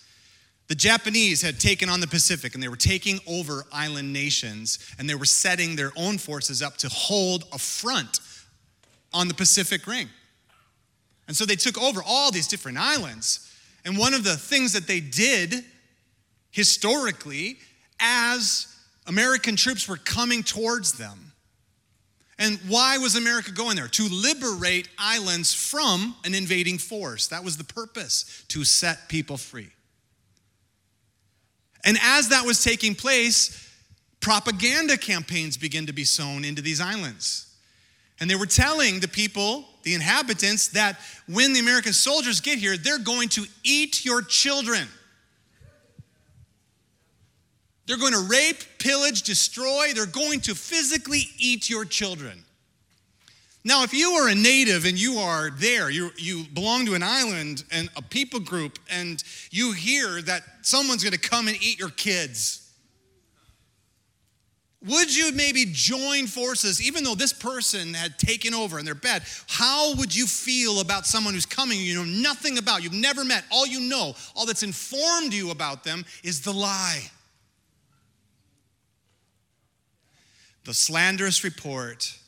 [0.67, 5.09] the Japanese had taken on the Pacific and they were taking over island nations and
[5.09, 8.21] they were setting their own forces up to hold a front
[9.13, 10.09] on the Pacific Ring.
[11.29, 13.51] And so they took over all these different islands.
[13.85, 15.65] And one of the things that they did
[16.51, 17.59] historically
[18.01, 18.67] as
[19.07, 21.24] American troops were coming towards them.
[22.39, 23.89] And why was America going there?
[23.89, 27.29] To liberate islands from an invading force.
[27.29, 29.71] That was the purpose, to set people free.
[31.85, 33.71] And as that was taking place,
[34.21, 37.55] propaganda campaigns began to be sown into these islands.
[38.21, 42.77] And they were telling the people, the inhabitants, that when the American soldiers get here,
[42.77, 44.89] they're going to eat your children.
[47.87, 49.93] They're going to rape, pillage, destroy.
[49.95, 52.45] They're going to physically eat your children.
[53.67, 57.03] Now, if you are a native and you are there, you, you belong to an
[57.03, 61.89] island and a people group, and you hear that someone's gonna come and eat your
[61.89, 62.61] kids,
[64.87, 69.23] would you maybe join forces, even though this person had taken over and they're bad?
[69.49, 73.45] How would you feel about someone who's coming you know nothing about, you've never met?
[73.51, 77.11] All you know, all that's informed you about them is the lie.
[80.65, 82.19] The slanderous report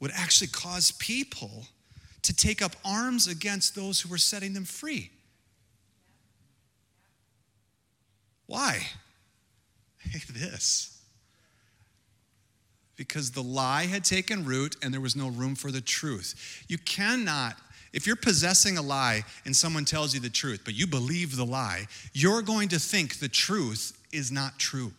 [0.00, 1.66] would actually cause people
[2.22, 5.10] to take up arms against those who were setting them free.
[8.46, 8.80] Why?
[10.32, 11.00] this.
[12.96, 16.64] Because the lie had taken root and there was no room for the truth.
[16.68, 17.56] You cannot,
[17.92, 21.44] if you're possessing a lie and someone tells you the truth, but you believe the
[21.44, 24.92] lie, you're going to think the truth is not true.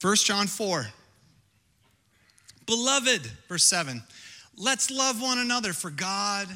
[0.00, 0.86] 1 John 4.
[2.66, 4.02] Beloved, verse 7,
[4.56, 6.46] let's love one another for God,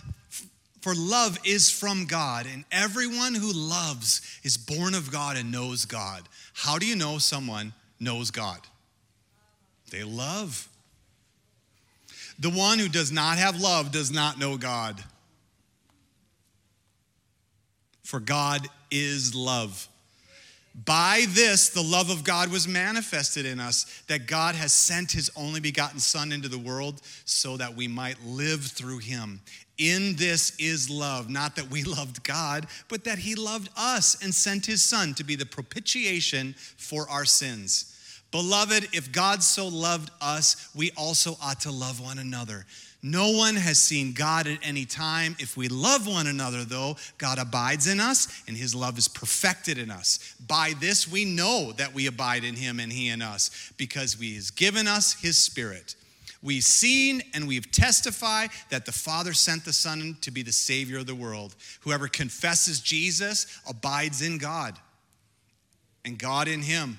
[0.81, 5.85] for love is from God, and everyone who loves is born of God and knows
[5.85, 6.23] God.
[6.53, 8.61] How do you know someone knows God?
[9.91, 10.69] They love.
[12.39, 15.03] The one who does not have love does not know God.
[18.03, 19.89] For God is love.
[20.75, 25.31] By this, the love of God was manifested in us, that God has sent his
[25.37, 29.41] only begotten Son into the world so that we might live through him.
[29.79, 34.35] In this is love, not that we loved God, but that he loved us and
[34.35, 37.91] sent his Son to be the propitiation for our sins.
[38.33, 42.67] Beloved, if God so loved us, we also ought to love one another.
[43.07, 45.37] No one has seen God at any time.
[45.39, 49.77] If we love one another, though, God abides in us and his love is perfected
[49.77, 50.35] in us.
[50.49, 54.37] By this we know that we abide in him and he in us, because he
[54.37, 55.97] has given us his spirit.
[56.43, 60.97] We've seen and we've testified that the Father sent the Son to be the Savior
[60.97, 61.57] of the world.
[61.81, 64.79] Whoever confesses Jesus abides in God,
[66.07, 66.99] and God in him.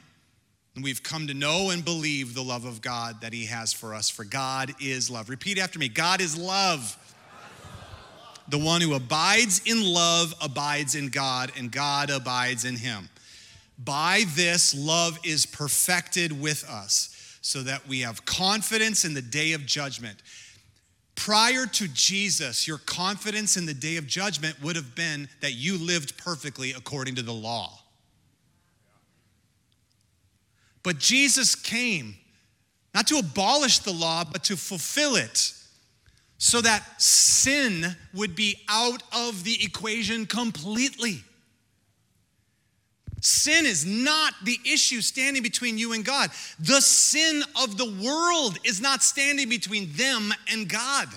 [0.76, 3.94] And we've come to know and believe the love of God that He has for
[3.94, 5.30] us, for God is love.
[5.30, 6.98] Repeat after me God is love.
[8.48, 13.10] The one who abides in love abides in God, and God abides in him.
[13.84, 19.54] By this, love is perfected with us, so that we have confidence in the day
[19.54, 20.22] of judgment.
[21.16, 25.78] Prior to Jesus, your confidence in the day of judgment would have been that you
[25.78, 27.80] lived perfectly according to the law.
[30.86, 32.16] But Jesus came
[32.94, 35.52] not to abolish the law, but to fulfill it
[36.38, 41.24] so that sin would be out of the equation completely.
[43.20, 46.30] Sin is not the issue standing between you and God.
[46.60, 51.08] The sin of the world is not standing between them and God.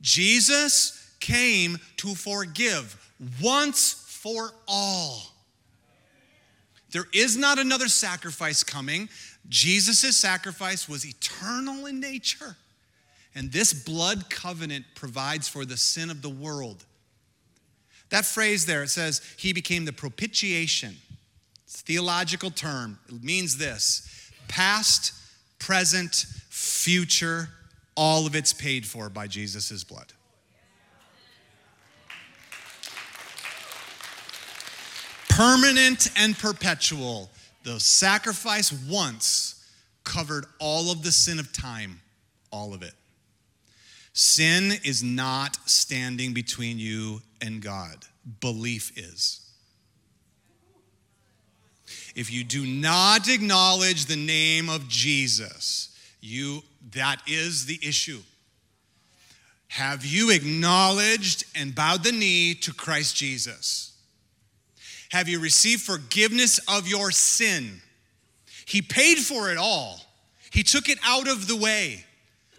[0.00, 3.12] Jesus came to forgive
[3.42, 5.33] once for all.
[6.94, 9.08] There is not another sacrifice coming.
[9.48, 12.54] Jesus' sacrifice was eternal in nature.
[13.34, 16.84] And this blood covenant provides for the sin of the world.
[18.10, 20.96] That phrase there, it says, He became the propitiation.
[21.64, 23.00] It's theological term.
[23.08, 25.14] It means this past,
[25.58, 27.48] present, future,
[27.96, 30.12] all of it's paid for by Jesus' blood.
[35.34, 37.28] Permanent and perpetual.
[37.64, 39.68] The sacrifice once
[40.04, 42.00] covered all of the sin of time,
[42.52, 42.92] all of it.
[44.12, 48.04] Sin is not standing between you and God,
[48.40, 49.40] belief is.
[52.14, 56.62] If you do not acknowledge the name of Jesus, you
[56.92, 58.20] that is the issue.
[59.66, 63.93] Have you acknowledged and bowed the knee to Christ Jesus?
[65.10, 67.80] Have you received forgiveness of your sin?
[68.66, 70.00] He paid for it all.
[70.50, 72.04] He took it out of the way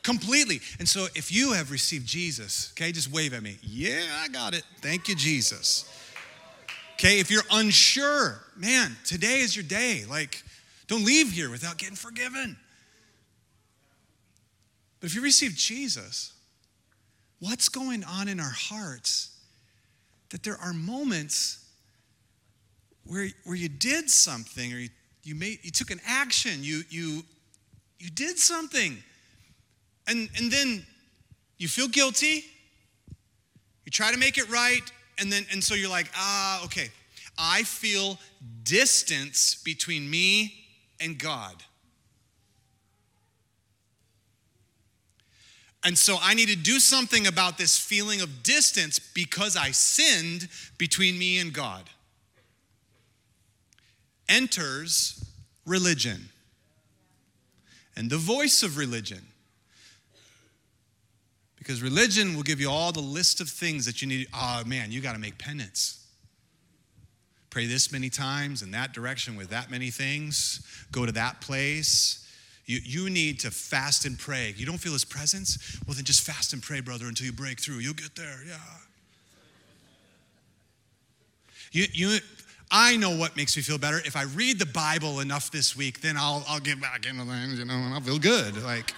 [0.03, 0.61] completely.
[0.79, 3.57] And so if you have received Jesus, okay, just wave at me.
[3.61, 4.63] Yeah, I got it.
[4.81, 5.91] Thank you, Jesus.
[6.93, 10.05] Okay, if you're unsure, man, today is your day.
[10.09, 10.43] Like,
[10.87, 12.55] don't leave here without getting forgiven.
[14.99, 16.33] But if you receive Jesus,
[17.39, 19.31] what's going on in our hearts
[20.29, 21.64] that there are moments
[23.05, 24.89] where, where you did something or you,
[25.23, 27.23] you, made, you took an action, you, you,
[27.99, 28.97] you did something,
[30.07, 30.85] and, and then
[31.57, 32.43] you feel guilty,
[33.85, 34.81] you try to make it right,
[35.17, 36.89] and then and so you're like, ah, okay,
[37.37, 38.19] I feel
[38.63, 40.53] distance between me
[40.99, 41.55] and God.
[45.83, 50.47] And so I need to do something about this feeling of distance because I sinned
[50.79, 51.83] between me and God.
[54.27, 55.23] Enters
[55.65, 56.29] religion
[57.95, 59.21] and the voice of religion.
[61.57, 64.27] Because religion will give you all the list of things that you need.
[64.33, 66.05] Oh man, you got to make penance.
[67.49, 70.61] Pray this many times in that direction with that many things.
[70.91, 72.21] Go to that place.
[72.65, 74.53] You, you need to fast and pray.
[74.57, 75.79] You don't feel his presence?
[75.87, 77.75] Well, then just fast and pray, brother, until you break through.
[77.75, 78.57] You'll get there, yeah.
[81.71, 82.17] You, you,
[82.77, 83.99] I know what makes me feel better.
[83.99, 87.57] If I read the Bible enough this week, then I'll, I'll get back into things,
[87.57, 88.61] you know, and I'll feel good.
[88.61, 88.93] Like,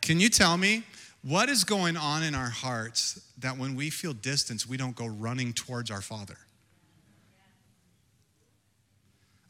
[0.00, 0.82] Can you tell me
[1.22, 5.06] what is going on in our hearts that when we feel distance, we don't go
[5.06, 6.36] running towards our Father?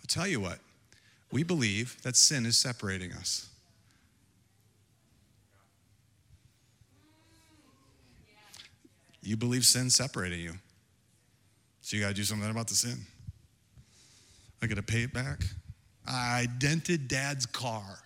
[0.00, 0.58] I'll tell you what,
[1.30, 3.49] we believe that sin is separating us.
[9.22, 10.52] You believe sin separating you.
[11.82, 12.98] So you got to do something about the sin.
[14.62, 15.42] I got to pay it back.
[16.06, 17.98] I dented dad's car.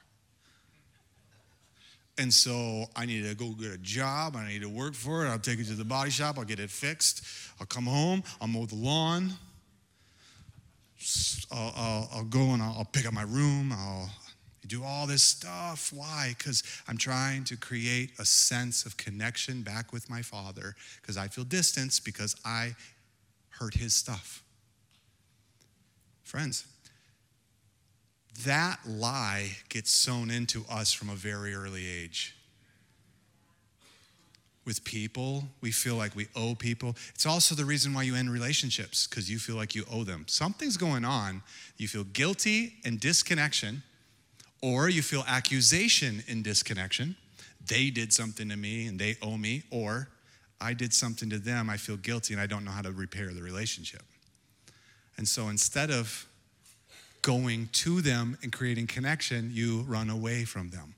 [2.16, 4.36] And so I need to go get a job.
[4.36, 5.28] I need to work for it.
[5.28, 6.38] I'll take it to the body shop.
[6.38, 7.24] I'll get it fixed.
[7.58, 8.22] I'll come home.
[8.40, 9.32] I'll mow the lawn.
[11.50, 13.72] I'll, I'll, I'll go and I'll, I'll pick up my room.
[13.72, 14.10] I'll
[14.66, 15.92] do all this stuff.
[15.92, 16.34] Why?
[16.36, 21.28] Because I'm trying to create a sense of connection back with my father because I
[21.28, 22.74] feel distance because I
[23.50, 24.42] hurt his stuff.
[26.24, 26.66] Friends,
[28.44, 32.34] that lie gets sown into us from a very early age.
[34.64, 36.96] With people, we feel like we owe people.
[37.14, 40.24] It's also the reason why you end relationships, because you feel like you owe them.
[40.26, 41.42] Something's going on.
[41.76, 43.82] You feel guilty and disconnection,
[44.64, 47.14] or you feel accusation and disconnection.
[47.66, 50.08] They did something to me and they owe me, or
[50.58, 53.34] I did something to them, I feel guilty and I don't know how to repair
[53.34, 54.02] the relationship.
[55.18, 56.26] And so instead of
[57.20, 60.94] going to them and creating connection, you run away from them.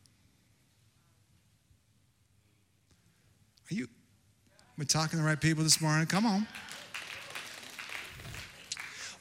[3.69, 3.89] Are you,
[4.79, 6.07] am I talking to the right people this morning?
[6.07, 6.47] Come on.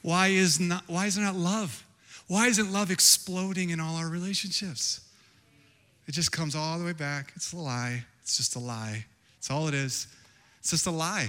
[0.02, 1.85] Why, is not, why isn't love?
[2.28, 5.00] Why isn't love exploding in all our relationships?
[6.06, 7.32] It just comes all the way back.
[7.36, 8.04] It's a lie.
[8.22, 9.04] It's just a lie.
[9.38, 10.06] It's all it is.
[10.60, 11.28] It's just a lie.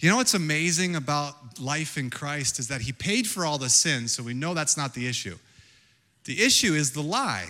[0.00, 3.70] You know what's amazing about life in Christ is that He paid for all the
[3.70, 5.36] sins, so we know that's not the issue.
[6.24, 7.46] The issue is the lie.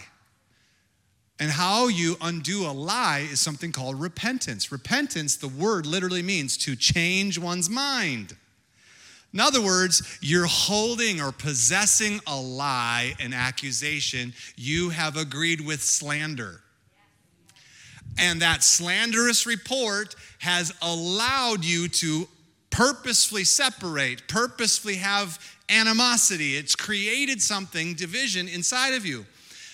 [1.41, 4.71] And how you undo a lie is something called repentance.
[4.71, 8.37] Repentance, the word literally means to change one's mind.
[9.33, 14.35] In other words, you're holding or possessing a lie, an accusation.
[14.57, 16.61] You have agreed with slander.
[18.19, 22.29] And that slanderous report has allowed you to
[22.69, 26.57] purposefully separate, purposefully have animosity.
[26.57, 29.25] It's created something, division inside of you.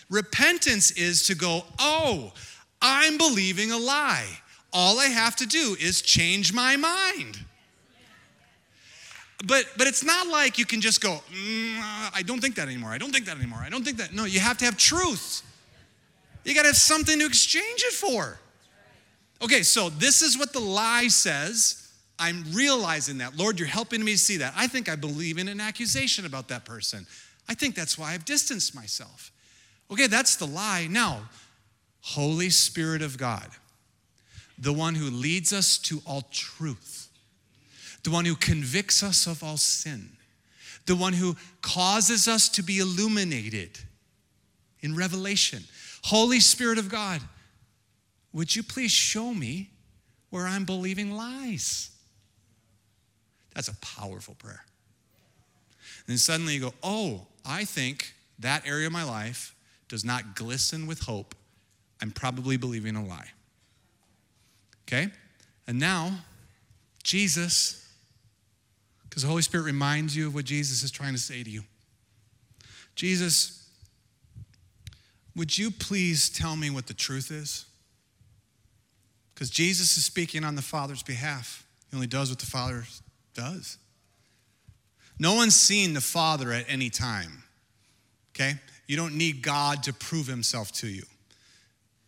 [0.09, 2.33] Repentance is to go, oh,
[2.81, 4.29] I'm believing a lie.
[4.73, 7.45] All I have to do is change my mind.
[9.47, 11.81] But, but it's not like you can just go, mm,
[12.13, 12.91] I don't think that anymore.
[12.91, 13.61] I don't think that anymore.
[13.65, 14.13] I don't think that.
[14.13, 15.43] No, you have to have truth.
[16.45, 18.39] You got to have something to exchange it for.
[19.41, 21.89] Okay, so this is what the lie says.
[22.19, 23.37] I'm realizing that.
[23.37, 24.53] Lord, you're helping me see that.
[24.57, 27.07] I think I believe in an accusation about that person.
[27.49, 29.31] I think that's why I've distanced myself.
[29.91, 30.89] Okay, that's the lie.
[30.91, 31.29] Now,
[32.01, 33.49] Holy Spirit of God,
[34.59, 37.08] the one who leads us to all truth,
[38.05, 40.11] the one who convicts us of all sin,
[40.87, 43.79] the one who causes us to be illuminated
[44.81, 45.65] in revelation.
[46.05, 47.21] Holy Spirit of God,
[48.33, 49.71] would you please show me
[50.31, 51.91] where I'm believing lies?
[53.55, 54.65] That's a powerful prayer.
[56.07, 59.55] And then suddenly you go, oh, I think that area of my life
[59.89, 61.35] does not glisten with hope.
[62.01, 63.31] I'm probably believing a lie.
[64.87, 65.09] Okay?
[65.67, 66.21] And now,
[67.03, 67.88] Jesus,
[69.09, 71.63] because the Holy Spirit reminds you of what Jesus is trying to say to you.
[72.95, 73.69] Jesus,
[75.37, 77.65] would you please tell me what the truth is?
[79.35, 81.65] Because Jesus is speaking on the Father's behalf.
[81.91, 82.85] He only does what the Father
[83.35, 83.79] does.
[85.19, 87.45] No one's seen the Father at any time,
[88.35, 88.55] okay?
[88.87, 91.03] You don't need God to prove himself to you.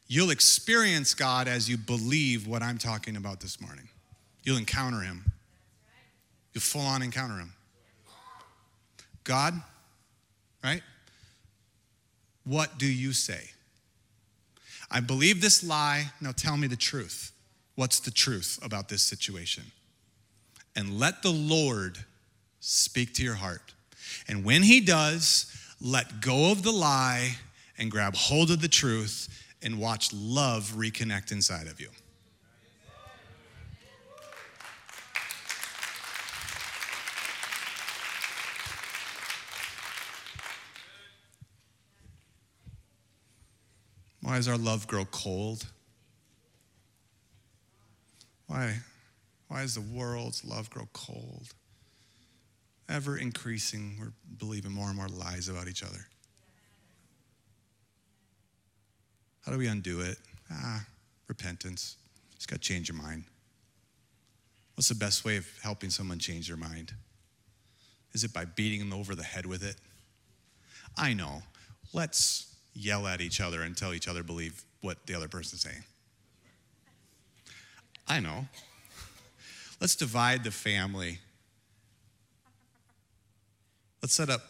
[0.08, 3.88] You'll experience God as you believe what I'm talking about this morning.
[4.42, 5.24] You'll encounter him.
[6.52, 7.52] You'll full on encounter him.
[9.24, 9.54] God,
[10.64, 10.82] right?
[12.44, 13.50] What do you say?
[14.90, 16.10] I believe this lie.
[16.20, 17.32] Now tell me the truth.
[17.76, 19.64] What's the truth about this situation?
[20.74, 21.98] And let the Lord
[22.60, 23.74] speak to your heart.
[24.28, 25.46] And when he does,
[25.80, 27.36] let go of the lie
[27.78, 29.28] and grab hold of the truth
[29.62, 31.88] and watch love reconnect inside of you.
[44.30, 45.66] Why does our love grow cold?
[48.46, 48.76] Why,
[49.48, 51.48] why does the world's love grow cold?
[52.88, 56.06] Ever increasing, we're believing more and more lies about each other.
[59.44, 60.18] How do we undo it?
[60.48, 60.86] Ah,
[61.26, 61.96] repentance.
[62.36, 63.24] Just got to change your mind.
[64.76, 66.94] What's the best way of helping someone change their mind?
[68.12, 69.74] Is it by beating them over the head with it?
[70.96, 71.42] I know.
[71.92, 72.49] Let's
[72.80, 75.84] yell at each other and tell each other believe what the other person's saying.
[78.08, 78.48] I know.
[79.80, 81.18] Let's divide the family.
[84.02, 84.42] Let's set up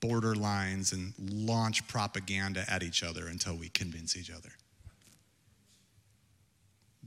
[0.00, 4.50] border lines and launch propaganda at each other until we convince each other.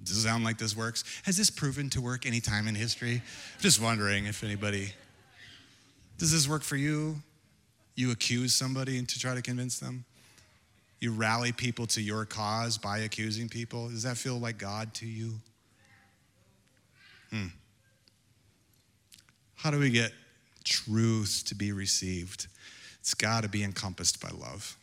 [0.04, 1.04] Does it sound like this works?
[1.24, 3.22] Has this proven to work any time in history?
[3.60, 4.94] Just wondering if anybody.
[6.18, 7.18] Does this work for you?
[7.96, 10.06] You accuse somebody to try to convince them?
[11.00, 13.90] You rally people to your cause by accusing people?
[13.90, 15.34] Does that feel like God to you?
[17.32, 17.48] Hmm.
[19.56, 20.12] How do we get
[20.64, 22.48] truth to be received?
[23.00, 24.78] It's got to be encompassed by love.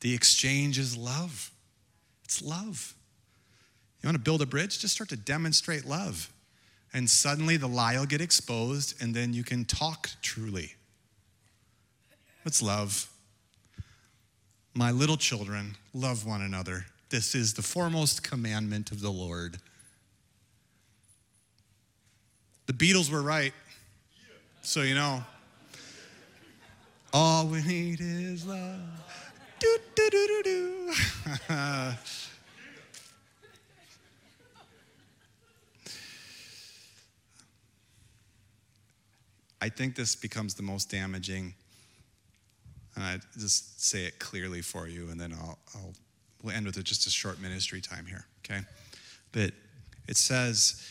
[0.00, 1.50] The exchange is love.
[2.24, 2.94] It's love.
[4.02, 4.78] You want to build a bridge?
[4.78, 6.32] Just start to demonstrate love.
[6.94, 10.74] And suddenly the lie will get exposed, and then you can talk truly.
[12.42, 13.10] What's love?
[14.74, 16.86] My little children, love one another.
[17.10, 19.58] This is the foremost commandment of the Lord.
[22.66, 23.52] The Beatles were right.
[24.62, 25.24] So you know.
[27.12, 28.80] All we need is love.
[29.58, 30.92] Do, do, do, do, do.
[39.60, 41.54] I think this becomes the most damaging.
[42.98, 45.94] And I just say it clearly for you, and then I'll, I'll
[46.42, 48.60] we'll end with just a short ministry time here, okay?
[49.32, 49.52] But
[50.08, 50.84] it says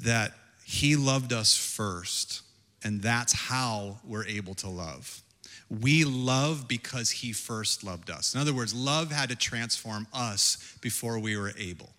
[0.00, 0.32] that
[0.64, 2.42] He loved us first
[2.84, 5.22] and that's how we're able to love.
[5.70, 8.34] We love because he first loved us.
[8.34, 11.90] In other words, love had to transform us before we were able.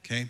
[0.00, 0.28] Okay?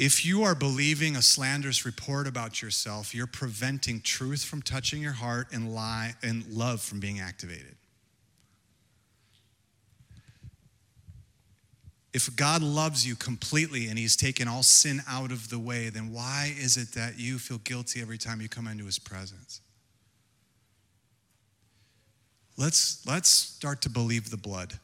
[0.00, 5.12] If you are believing a slanderous report about yourself, you're preventing truth from touching your
[5.12, 7.76] heart and lie and love from being activated.
[12.14, 16.14] If God loves you completely and he's taken all sin out of the way, then
[16.14, 19.60] why is it that you feel guilty every time you come into his presence?
[22.56, 24.78] Let's let's start to believe the blood.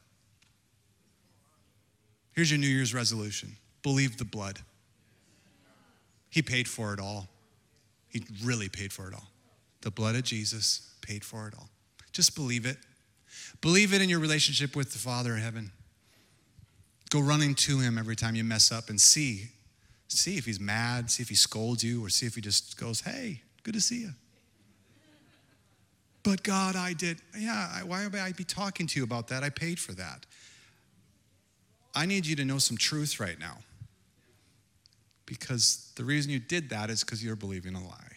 [2.33, 3.57] Here's your New Year's resolution.
[3.83, 4.59] Believe the blood.
[6.37, 7.29] He paid for it all.
[8.11, 9.27] He really paid for it all.
[9.81, 11.71] The blood of Jesus paid for it all.
[12.13, 12.77] Just believe it.
[13.63, 15.73] Believe it in your relationship with the Father in heaven.
[17.09, 19.47] Go running to him every time you mess up and see.
[20.09, 23.01] See if he's mad, see if he scolds you, or see if he just goes,
[23.01, 24.11] Hey, good to see you.
[26.23, 27.23] But God, I did.
[27.35, 29.43] Yeah, why would I be talking to you about that?
[29.43, 30.27] I paid for that.
[31.95, 33.57] I need you to know some truth right now.
[35.27, 38.17] Because the reason you did that is because you're believing a lie.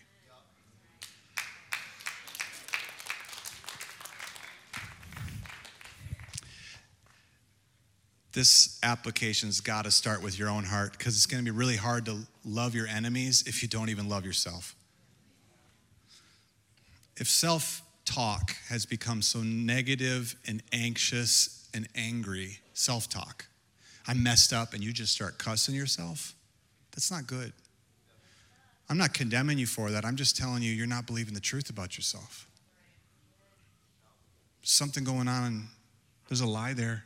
[8.40, 11.76] this application's got to start with your own heart because it's going to be really
[11.76, 14.76] hard to love your enemies if you don't even love yourself.
[17.18, 23.46] If self talk has become so negative and anxious and angry, self talk,
[24.08, 26.34] I messed up and you just start cussing yourself,
[26.92, 27.54] that's not good.
[28.90, 30.04] I'm not condemning you for that.
[30.04, 32.48] I'm just telling you, you're not believing the truth about yourself.
[34.64, 35.68] Something going on,
[36.28, 37.04] there's a lie there.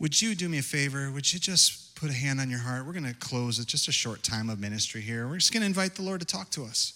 [0.00, 1.10] Would you do me a favor?
[1.10, 2.86] Would you just put a hand on your heart?
[2.86, 3.58] We're going to close.
[3.58, 5.26] It's just a short time of ministry here.
[5.26, 6.94] We're just going to invite the Lord to talk to us.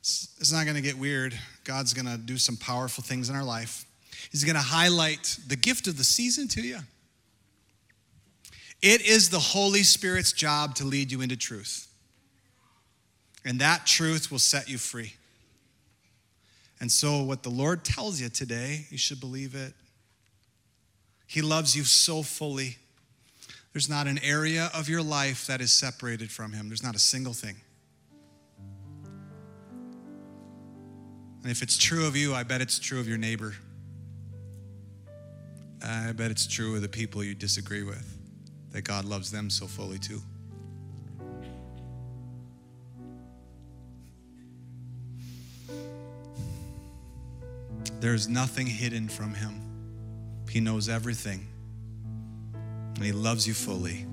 [0.00, 1.38] It's not going to get weird.
[1.64, 3.84] God's going to do some powerful things in our life.
[4.30, 6.78] He's going to highlight the gift of the season to you.
[8.80, 11.88] It is the Holy Spirit's job to lead you into truth.
[13.44, 15.14] And that truth will set you free.
[16.80, 19.74] And so, what the Lord tells you today, you should believe it
[21.28, 22.78] he loves you so fully.
[23.74, 26.98] There's not an area of your life that is separated from Him, there's not a
[26.98, 27.56] single thing.
[31.42, 33.54] And if it's true of you, I bet it's true of your neighbor.
[35.82, 38.18] I bet it's true of the people you disagree with,
[38.72, 40.20] that God loves them so fully too.
[48.00, 49.60] There's nothing hidden from Him.
[50.48, 51.46] He knows everything.
[52.94, 54.06] And He loves you fully.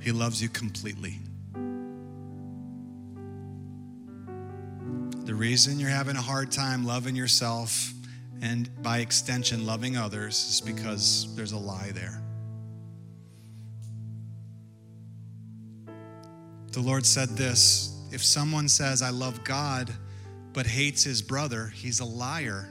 [0.00, 1.18] He loves you completely.
[5.24, 7.92] The reason you're having a hard time loving yourself
[8.42, 12.20] and by extension loving others is because there's a lie there.
[16.72, 19.90] The Lord said this if someone says, I love God,
[20.52, 22.68] but hates his brother, he's a liar.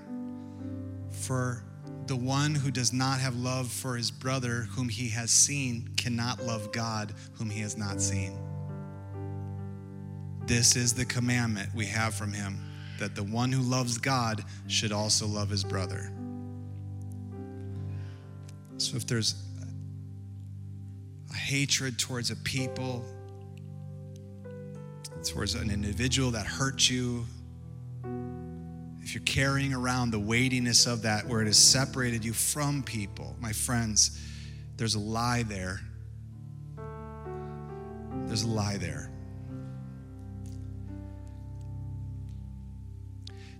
[1.09, 1.63] For
[2.05, 6.43] the one who does not have love for his brother whom he has seen cannot
[6.43, 8.37] love God whom he has not seen.
[10.45, 12.70] This is the commandment we have from him
[13.01, 16.13] that the one who loves God should also love his brother.
[18.77, 19.35] So if there's
[21.31, 23.03] a hatred towards a people,
[25.23, 27.25] towards an individual that hurt you,
[29.01, 33.35] if you're carrying around the weightiness of that where it has separated you from people,
[33.39, 34.19] my friends,
[34.77, 35.81] there's a lie there.
[38.27, 39.10] There's a lie there.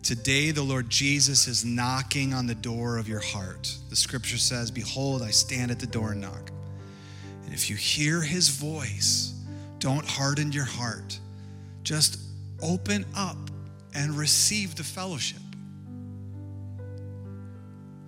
[0.04, 3.78] Today, the Lord Jesus is knocking on the door of your heart.
[3.90, 6.52] The scripture says, Behold, I stand at the door and knock.
[7.46, 9.36] And if you hear his voice,
[9.78, 11.20] don't harden your heart.
[11.84, 12.20] Just
[12.64, 13.38] open up
[13.94, 15.42] and receive the fellowship.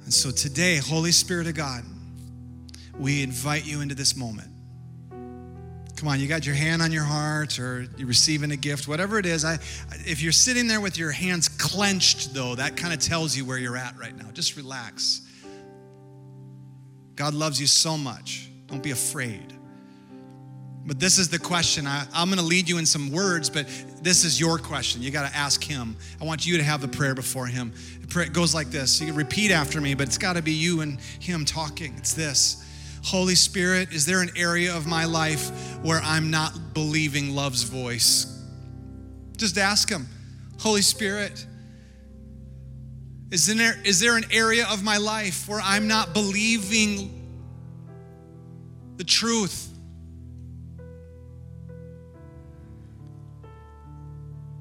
[0.06, 1.84] And so today, Holy Spirit of God,
[2.98, 4.50] we invite you into this moment.
[6.04, 9.20] Come on, you got your hand on your heart or you're receiving a gift, whatever
[9.20, 9.46] it is.
[9.46, 9.54] I,
[10.06, 13.58] if you're sitting there with your hands clenched, though, that kind of tells you where
[13.58, 14.30] you're at right now.
[14.34, 15.22] Just relax.
[17.16, 18.50] God loves you so much.
[18.68, 19.54] Don't be afraid.
[20.86, 21.88] But this is the question.
[21.88, 23.66] I, am going to lead you in some words, but
[24.02, 25.02] this is your question.
[25.02, 25.96] You got to ask Him.
[26.20, 27.72] I want you to have the prayer before Him.
[28.02, 29.00] It goes like this.
[29.00, 31.94] You can repeat after me, but it's got to be you and Him talking.
[31.98, 32.60] It's this
[33.06, 38.42] Holy Spirit, is there an area of my life where I'm not believing love's voice?
[39.38, 40.08] Just ask Him.
[40.60, 41.46] Holy Spirit,
[43.34, 47.10] is there, is there an area of my life where I'm not believing
[48.98, 49.70] the truth?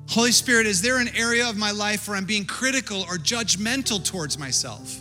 [0.09, 4.03] Holy Spirit, is there an area of my life where I'm being critical or judgmental
[4.03, 4.99] towards myself?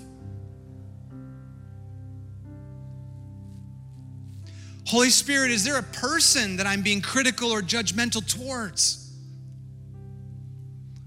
[4.86, 9.14] Holy Spirit, is there a person that I'm being critical or judgmental towards?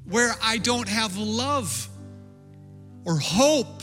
[0.07, 1.91] Where I don't have love
[3.05, 3.83] or hope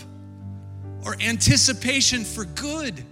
[1.06, 3.04] or anticipation for good?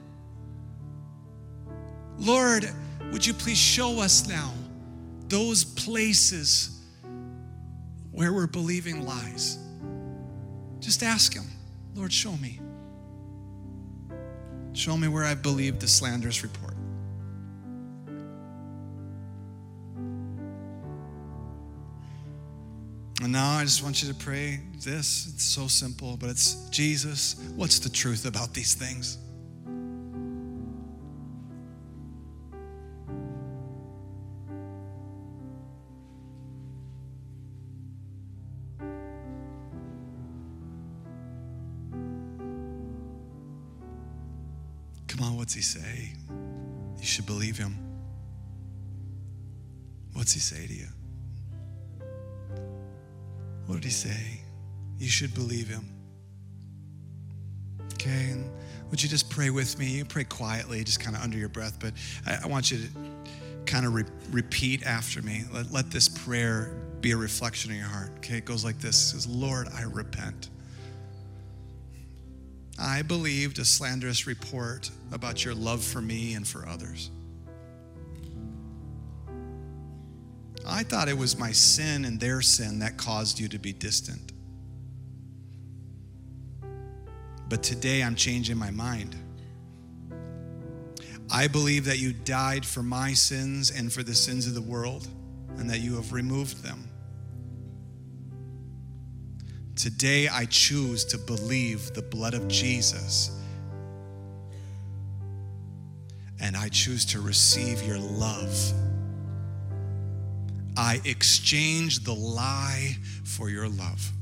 [2.17, 2.69] Lord,
[3.11, 4.53] would you please show us now
[5.27, 6.83] those places
[8.11, 9.57] where we're believing lies?
[10.79, 11.45] Just ask Him,
[11.95, 12.59] Lord, show me.
[14.73, 16.68] Show me where I've believed the slanderous report.
[23.21, 25.29] And now I just want you to pray this.
[25.33, 29.17] It's so simple, but it's Jesus, what's the truth about these things?
[45.07, 46.13] Come on, what's he say?
[46.97, 47.77] You should believe him.
[50.13, 50.87] What's he say to you?
[53.69, 54.41] What did he say?
[54.97, 55.85] You should believe him.
[57.93, 58.49] Okay, and
[58.89, 59.85] would you just pray with me?
[59.85, 61.93] You pray quietly, just kind of under your breath, but
[62.25, 62.87] I, I want you to
[63.67, 65.43] kind of re- repeat after me.
[65.53, 68.09] Let, let this prayer be a reflection of your heart.
[68.17, 70.49] Okay, it goes like this it says, Lord, I repent.
[72.79, 77.11] I believed a slanderous report about your love for me and for others.
[80.69, 84.31] I thought it was my sin and their sin that caused you to be distant.
[87.49, 89.15] But today I'm changing my mind.
[91.31, 95.07] I believe that you died for my sins and for the sins of the world,
[95.57, 96.89] and that you have removed them.
[99.75, 103.31] Today I choose to believe the blood of Jesus.
[106.41, 108.73] And I choose to receive your love.
[110.81, 114.13] I exchange the lie for your love.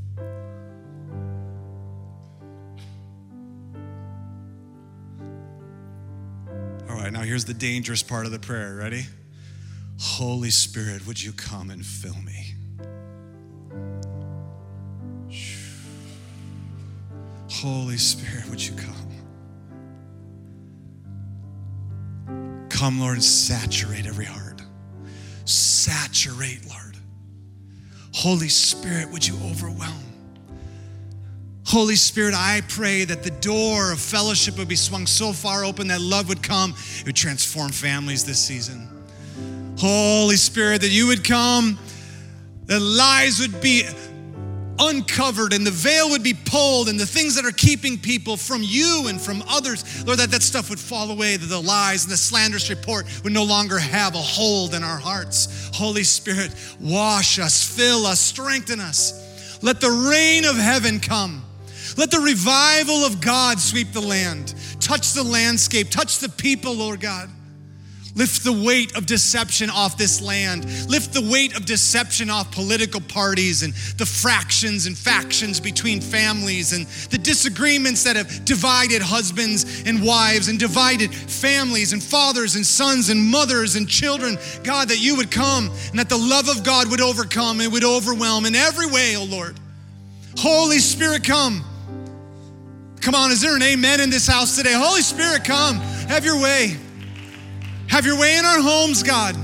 [6.89, 8.75] All right, now here's the dangerous part of the prayer.
[8.75, 9.05] Ready?
[9.99, 12.55] Holy Spirit, would you come and fill me?
[17.51, 18.95] Holy Spirit, would you come?
[22.69, 24.46] Come, Lord, and saturate every heart.
[25.47, 26.97] Saturate, Lord.
[28.13, 30.03] Holy Spirit, would you overwhelm?
[31.65, 35.87] Holy Spirit, I pray that the door of fellowship would be swung so far open
[35.87, 36.73] that love would come.
[36.99, 38.87] It would transform families this season.
[39.77, 41.77] Holy Spirit, that you would come,
[42.65, 43.83] that lies would be
[44.79, 48.61] uncovered and the veil would be pulled and the things that are keeping people from
[48.63, 52.11] you and from others, Lord, that that stuff would fall away, that the lies and
[52.11, 55.69] the slanderous report would no longer have a hold in our hearts.
[55.73, 59.59] Holy Spirit, wash us, fill us, strengthen us.
[59.61, 61.43] Let the rain of heaven come.
[61.97, 66.99] Let the revival of God sweep the land, touch the landscape, touch the people, Lord
[66.99, 67.29] God.
[68.17, 70.65] Lift the weight of deception off this land.
[70.89, 76.73] Lift the weight of deception off political parties and the fractions and factions between families
[76.73, 82.65] and the disagreements that have divided husbands and wives and divided families and fathers and
[82.65, 84.39] sons and mothers and children.
[84.63, 87.83] God, that you would come and that the love of God would overcome and would
[87.83, 89.59] overwhelm in every way, oh Lord.
[90.39, 91.63] Holy Spirit, come.
[92.99, 94.73] Come on, is there an amen in this house today?
[94.73, 95.77] Holy Spirit, come.
[96.07, 96.77] Have your way.
[97.89, 99.35] Have your way in our homes, God.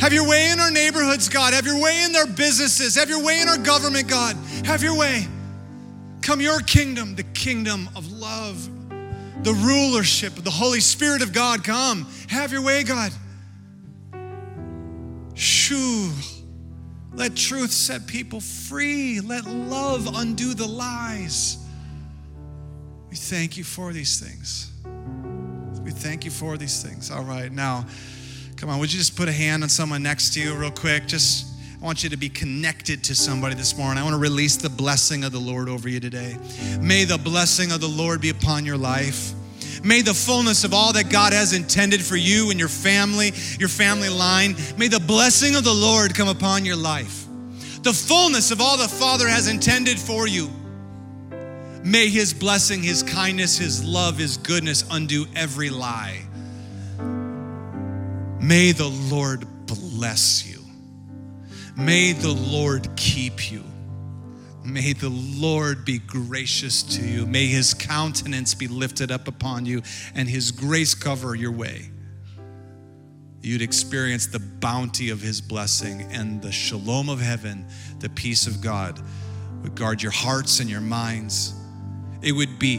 [0.00, 1.54] Have your way in our neighborhoods, God.
[1.54, 2.94] Have your way in their businesses.
[2.96, 4.36] Have your way in our government, God.
[4.64, 5.26] Have your way.
[6.20, 8.68] Come your kingdom, the kingdom of love,
[9.44, 11.62] the rulership of the Holy Spirit of God.
[11.62, 12.06] Come.
[12.28, 13.12] Have your way, God.
[15.34, 16.10] Shoo.
[17.14, 19.20] Let truth set people free.
[19.20, 21.58] Let love undo the lies.
[23.10, 24.73] We thank you for these things.
[25.84, 27.10] We thank you for these things.
[27.10, 27.84] All right, now,
[28.56, 31.06] come on, would you just put a hand on someone next to you, real quick?
[31.06, 31.46] Just,
[31.78, 33.98] I want you to be connected to somebody this morning.
[33.98, 36.38] I want to release the blessing of the Lord over you today.
[36.80, 39.34] May the blessing of the Lord be upon your life.
[39.84, 43.68] May the fullness of all that God has intended for you and your family, your
[43.68, 47.26] family line, may the blessing of the Lord come upon your life.
[47.82, 50.48] The fullness of all the Father has intended for you.
[51.84, 56.22] May his blessing, his kindness, his love, his goodness undo every lie.
[58.40, 60.60] May the Lord bless you.
[61.76, 63.64] May the Lord keep you.
[64.64, 67.26] May the Lord be gracious to you.
[67.26, 69.82] May his countenance be lifted up upon you
[70.14, 71.90] and his grace cover your way.
[73.42, 77.66] You'd experience the bounty of his blessing and the shalom of heaven,
[77.98, 78.98] the peace of God
[79.62, 81.54] would guard your hearts and your minds.
[82.24, 82.78] It would be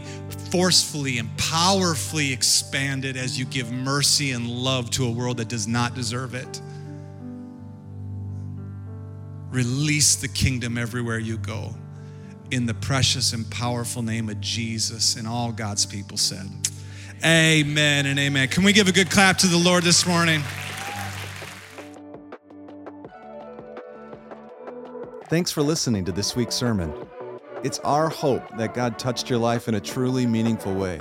[0.51, 5.67] forcefully and powerfully expanded as you give mercy and love to a world that does
[5.67, 6.61] not deserve it.
[9.51, 11.73] Release the kingdom everywhere you go.
[12.51, 16.45] In the precious and powerful name of Jesus, and all God's people said,
[17.23, 18.49] Amen and amen.
[18.49, 20.41] Can we give a good clap to the Lord this morning?
[25.27, 27.04] Thanks for listening to this week's sermon.
[27.65, 30.99] It's our hope that God touched your life in a truly meaningful way.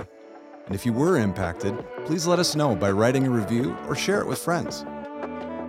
[0.65, 4.23] And if you were impacted, please let us know by writing a review or share
[4.23, 4.83] it with friends.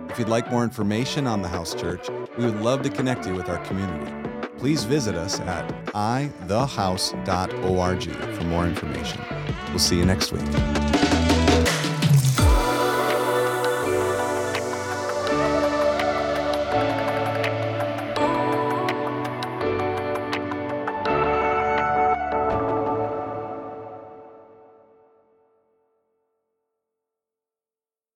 [0.08, 3.34] If you'd like more information on the House Church, we would love to connect you
[3.34, 4.10] with our community.
[4.56, 8.02] Please visit us at ithehouse.org
[8.34, 9.20] for more information.
[9.68, 10.95] We'll see you next week.